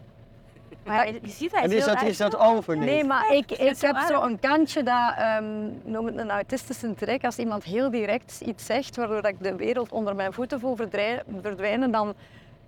[0.85, 2.77] Maar je ziet hij En is dat, is dat over?
[2.77, 2.85] nu?
[2.85, 5.45] Nee, maar ik, ik zo heb zo'n kantje dat, ehm
[5.85, 9.57] noem het een autistische trek, als iemand heel direct iets zegt waardoor dat ik de
[9.57, 10.77] wereld onder mijn voeten voel
[11.41, 12.15] verdwijnen, dan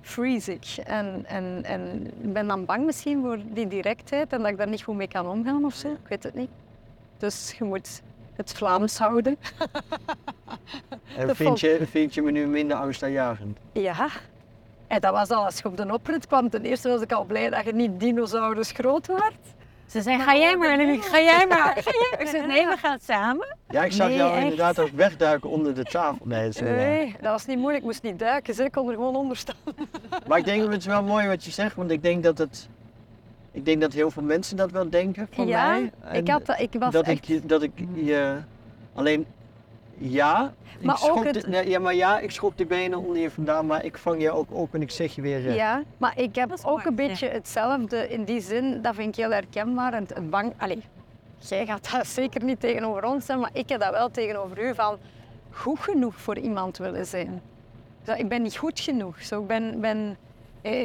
[0.00, 0.66] freeze ik.
[0.84, 4.68] En, en, en ik ben dan bang misschien voor die directheid en dat ik daar
[4.68, 5.88] niet goed mee kan omgaan of zo.
[5.88, 6.50] Ik weet het niet.
[7.18, 8.02] Dus je moet
[8.36, 9.36] het Vlaams houden.
[11.16, 13.58] En vind je, vind je me nu minder angstaanjagend?
[13.72, 14.08] Ja.
[14.94, 16.50] En dat was al als je op de oprit kwam.
[16.50, 19.34] Ten eerste was ik al blij dat je niet dinosaurus groot werd.
[19.86, 21.72] Ze zei, ga jij maar, Annemiek, ga jij maar.
[21.76, 22.20] Ga jij maar.
[22.20, 23.56] Ik zeg, nee, we gaan samen.
[23.68, 24.42] Ja, ik zag Nee, jou echt?
[24.42, 26.26] inderdaad ook wegduiken onder de tafel.
[26.26, 26.60] Nee, dat is.
[26.60, 27.78] Nee, dat was niet moeilijk.
[27.78, 28.54] Ik moest niet duiken.
[28.54, 28.66] zeg.
[28.66, 29.54] Ik kon er gewoon onder staan.
[30.28, 32.38] Maar ik denk dat het is wel mooi wat je zegt, want ik denk dat
[32.38, 32.68] het.
[33.52, 35.82] Ik denk dat heel veel mensen dat wel denken van ja, mij.
[35.82, 37.28] ik, En had, dat- ik was dat, echt...
[37.28, 38.36] ik, dat ik je.
[38.94, 39.26] Alleen.
[39.98, 42.98] Ja, ik Maar ook schop het- de, nee, ja, maar ja, ik schop de benen
[42.98, 45.56] onder je vandaan, maar ik vang je ook op en ik zeg je weer recht.
[45.56, 48.82] Ja, maar ik heb ook mooi, een beetje hetzelfde in die zin.
[48.82, 49.92] Dat vind ik heel herkenbaar.
[49.92, 50.52] En het bang...
[50.58, 50.82] Allee,
[51.38, 54.74] jij gaat dat zeker niet tegenover ons zijn, maar ik heb dat wel tegenover u
[54.74, 54.98] van
[55.50, 57.42] goed genoeg voor iemand willen zijn.
[58.06, 59.22] Zo, ik ben niet goed genoeg.
[59.22, 60.14] Zo, ik ben, ben, eh,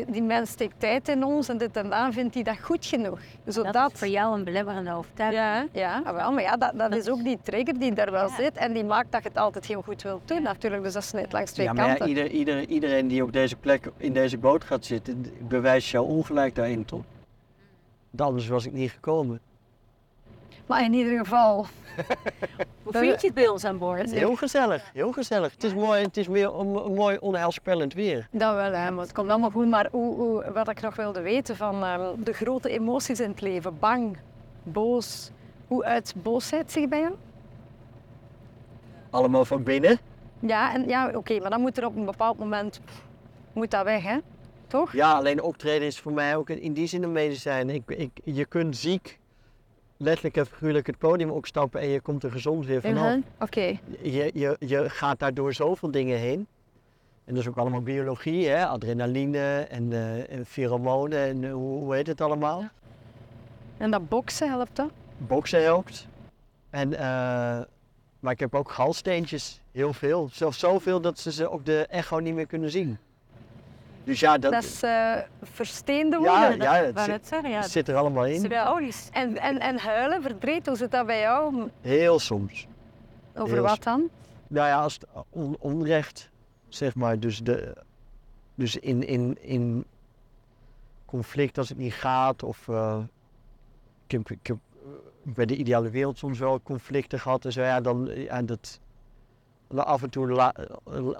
[0.07, 3.19] die mens steekt tijd in ons en dit en dat, vindt hij dat goed genoeg.
[3.45, 5.69] Zodat, Dat is voor jou een belemmerende overtuiging.
[5.71, 8.27] Ja, ja ah, wel, maar ja, dat, dat is ook die trigger die daar wel
[8.27, 8.35] Ja.
[8.35, 10.83] zit en die maakt dat je het altijd heel goed wilt doen natuurlijk.
[10.83, 12.07] Dus dat snijdt langs twee Ja, maar ja, kanten.
[12.09, 16.55] ieder, ieder, iedereen die op deze plek in deze boot gaat zitten, bewijst jou ongelijk
[16.55, 17.03] daarin, toch?
[18.09, 19.39] Want Anders was ik niet gekomen.
[20.65, 21.65] Maar in ieder geval,
[22.83, 24.11] Hoe vind je het bij ons aan boord?
[24.11, 25.51] Heel gezellig, heel gezellig.
[25.51, 28.27] Het is, mooi, het is weer een, een mooi onheilspellend weer.
[28.31, 29.67] Dat wel, hè, maar het komt allemaal goed.
[29.67, 33.41] Maar hoe, hoe, wat ik nog wilde weten van ehm, de grote emoties in het
[33.41, 34.17] leven, bang,
[34.63, 35.31] boos.
[35.67, 37.13] Hoe uit boosheid zich bij jou?
[39.09, 39.99] Allemaal van binnen.
[40.39, 42.79] Ja, en ja, oké, maar dan moet er op een bepaald moment
[43.53, 44.17] moet dat weg, hè?
[44.67, 44.93] Toch?
[44.93, 47.69] Ja, alleen optreden is voor mij ook in die zin een medicijn.
[47.69, 49.18] Ik, ik, je kunt ziek,
[49.99, 53.03] letterlijk en figuurlijk, het podium opstappen en je komt er gezond weer vanaf.
[53.05, 53.79] Mhm, Oké.
[54.01, 56.47] Je, je, je gaat daardoor zoveel dingen heen.
[57.25, 58.65] En dat is ook allemaal biologie, hè?
[58.65, 62.63] adrenaline en, eh, en pheromonen en eh, hoe, hoe heet het allemaal?
[63.77, 64.89] En dat boksen helpt dat?
[65.17, 66.07] Boksen helpt.
[66.69, 66.99] En, eh,
[68.19, 70.29] maar ik heb ook galsteentjes, heel veel.
[70.31, 72.97] Zelfs zoveel dat ze ze op de echo niet meer kunnen zien.
[74.09, 76.57] Dus ja, dat, Dat is eh versteende woorden.
[76.57, 77.59] ja, het zit, net zeggen, ja.
[77.59, 78.39] het zit er allemaal in.
[78.39, 79.09] Symbolisch.
[79.11, 81.69] En, en, en huilen, verdriet, hoe zit dat bij jou?
[81.81, 82.67] Heel soms.
[83.35, 84.09] Over Heel wat dan?
[84.47, 86.29] Nou ja, als het on- onrecht,
[86.67, 87.75] zeg maar, dus, de,
[88.55, 89.85] dus in, in, in
[91.05, 92.99] conflict als het niet gaat, of eh,
[94.05, 94.89] ik, heb, ik heb eh,
[95.23, 98.79] bij de ideale wereld soms wel conflicten gehad en zo, ja, dan, ja, dat,
[99.75, 100.53] af en toe la,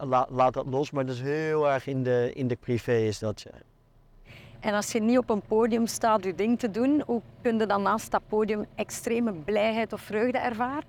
[0.02, 3.20] la- laat dat los, maar dat is heel erg in de, in de privé is
[3.20, 3.52] dat, ja.
[4.60, 7.66] En als je niet op een podium staat je ding te doen, hoe kun je
[7.66, 10.84] dan naast dat podium extreme blijheid of vreugde ervaren?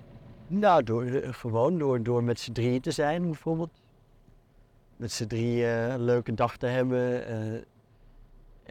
[0.47, 3.71] Nou, door, eh, gewoon door, door met z'n drieën te zijn bijvoorbeeld.
[4.97, 7.27] Met z'n drieën een leuke dag te hebben.
[7.27, 7.61] eh,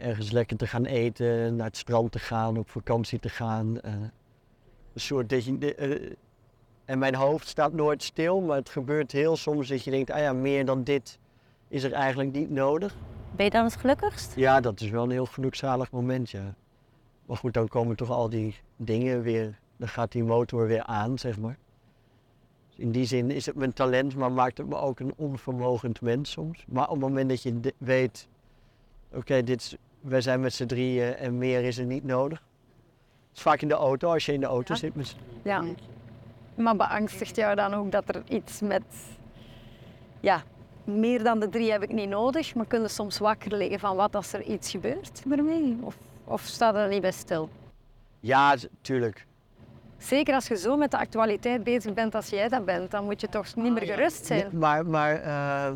[0.06, 3.80] ergens lekker te gaan eten, naar het strand te gaan, op vakantie te gaan.
[3.80, 6.12] eh, een soort dat je, eh,
[6.90, 10.18] en mijn hoofd staat nooit stil, maar het gebeurt heel soms dat je denkt, ah
[10.18, 11.18] ja, meer dan dit
[11.68, 12.96] is er eigenlijk niet nodig.
[13.36, 14.32] Ben je dan het gelukkigst?
[14.36, 16.54] Ja, dat is wel een heel gelukzalig moment, ja.
[17.26, 21.18] Maar goed, dan komen toch al die dingen weer, dan gaat die motor weer aan,
[21.18, 21.58] zeg maar.
[22.68, 26.00] Dus in die zin is het mijn talent, maar maakt het me ook een onvermogend
[26.00, 26.64] mens soms.
[26.68, 28.28] Maar op het moment dat je weet,
[29.12, 32.38] oké, dit wij zijn met z'n drieën en meer is er niet nodig.
[33.28, 34.78] Het is vaak in de auto, als je in de auto Ja.
[34.80, 35.64] zit met z'n Ja.
[36.54, 38.82] Maar beangstigt jou dan ook dat er iets met...
[40.20, 40.42] Ja,
[40.84, 43.96] meer dan de drie heb ik niet nodig, maar kun je soms wakker liggen van
[43.96, 45.78] wat als er iets gebeurt ermee?
[45.80, 47.48] Of, of staat er niet bij stil?
[48.20, 49.26] Ja, tuurlijk.
[49.98, 53.20] Zeker als je zo met de actualiteit bezig bent als jij dat bent, dan moet
[53.20, 54.58] je toch niet meer gerust zijn.
[54.58, 55.72] Maar, maar, eh,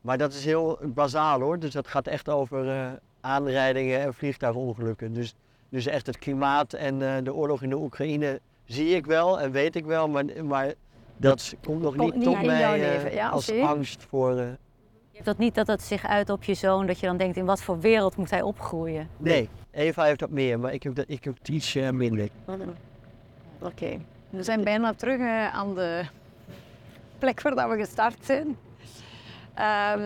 [0.00, 1.58] maar dat is heel bazaal hoor.
[1.58, 5.12] Dus dat gaat echt over eh, aanrijdingen en vliegtuigongelukken.
[5.12, 5.34] Dus,
[5.68, 9.50] dus echt het klimaat en eh, de oorlog in de Oekraïne zie ik wel en
[9.50, 10.08] weet ik wel.
[10.08, 10.72] Maar, maar
[11.16, 14.30] dat komt nog Komt niet tot mij eh, leven, ja, als angst voor...
[14.30, 14.54] eh, Je
[15.12, 17.44] hebt dat niet dat het zich uit op je zoon, dat je dan denkt in
[17.44, 19.08] wat voor wereld moet hij opgroeien?
[19.16, 22.28] nee, Eva heeft dat meer, maar ik heb, dat, ik heb het iets minder.
[23.60, 23.98] Oké.
[24.30, 26.02] We zijn bijna terug eh, aan de
[27.18, 28.56] plek waar dat we gestart zijn.
[29.54, 30.00] Ehm,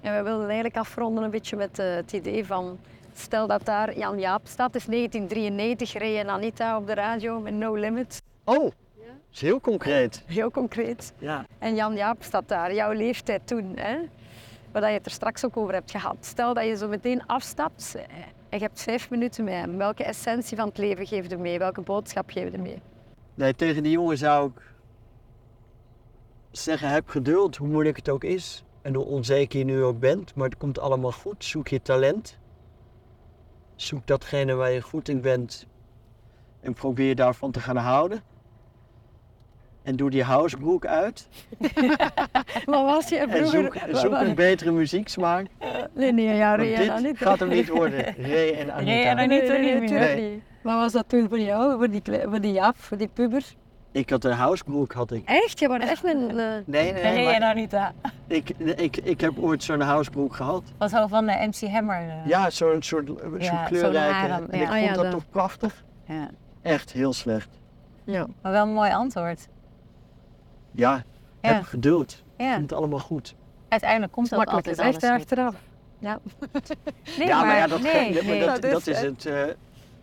[0.00, 2.78] en we wilden eigenlijk afronden een beetje met het idee van...
[3.14, 4.72] Stel dat daar Jan Jaap staat.
[4.72, 8.22] Het is 1993, reed en Anita op de radio met No Limit.
[8.44, 8.72] Oh, dat
[9.32, 10.22] is heel concreet.
[10.26, 11.12] Heel concreet.
[11.18, 11.46] Ja.
[11.58, 13.72] En Jan Jaap staat daar, jouw leeftijd toen.
[13.76, 13.98] Hè?
[14.80, 16.16] waar je het er straks ook over hebt gehad.
[16.20, 18.02] Stel dat je zo meteen afstapt eh,
[18.48, 19.76] en je hebt vijf minuten met hem.
[19.76, 21.58] Welke essentie van het leven geef je mee?
[21.58, 22.82] Welke boodschap geef je mee?
[23.34, 24.62] Nee, tegen die jongen zou ik
[26.50, 28.64] zeggen, heb geduld, hoe moeilijk het ook is.
[28.82, 31.44] En hoe onzeker je nu ook bent, maar het komt allemaal goed.
[31.44, 32.38] Zoek je talent.
[33.84, 35.66] Zoek datgene waar je goed in bent
[36.60, 38.22] en probeer daarvan te gaan houden.
[39.82, 41.28] En doe die housebroek uit.
[42.66, 43.50] Maar was je En vroeger...
[43.62, 45.46] zoek, zoek een betere muzieksmaak.
[45.94, 47.24] Nee, nee, ja, en dit Anita.
[47.26, 48.14] gaat hem niet worden.
[48.30, 48.92] Ray en Anita.
[48.92, 50.30] Ray en Nee, Anita nee, nee, niet Nee.
[50.30, 50.42] niet.
[50.62, 53.44] Wat was dat toen voor jou, voor die, voor die Jaap, voor die puber?
[53.94, 55.22] Ik had een housebroek, had ik.
[55.28, 55.58] Echt?
[55.58, 56.30] Je was echt een...
[56.30, 56.36] eh,
[56.66, 57.92] Nee, nee, Ray maar en Anita.
[58.26, 60.62] ik, ik, ik heb ooit zo'n housebroek gehad.
[60.78, 62.08] Wat zo van de MC Hammer.
[62.08, 62.26] eh.
[62.26, 64.14] Ja, zo'n soort zo'n Ja, zo'n kleurrijke.
[64.14, 64.64] harem, En ja.
[64.64, 65.84] ik Ah, vond ja, dat toch prachtig.
[66.04, 66.28] Ja.
[66.62, 67.48] Echt heel slecht.
[68.04, 68.26] ja.
[68.42, 69.48] Maar wel een mooi antwoord.
[70.70, 71.02] Ja,
[71.40, 71.52] Ja.
[71.54, 72.22] heb geduld.
[72.36, 73.34] Ja, Komt allemaal goed.
[73.68, 75.04] uiteindelijk komt dat Makkelijk alles goed.
[75.10, 75.54] achteraf.
[75.98, 76.18] Ja.
[77.18, 78.40] Nee, ja, maar, ja, dat, nee, maar nee.
[78.46, 79.42] dat, Dat is, dat is het, eh,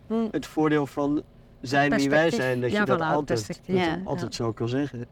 [0.07, 0.27] Hm.
[0.31, 1.23] het voordeel van
[1.62, 2.62] zijn wie wij zijn.
[2.62, 5.05] Dat je dat altijd, dat altijd zo kan zeggen.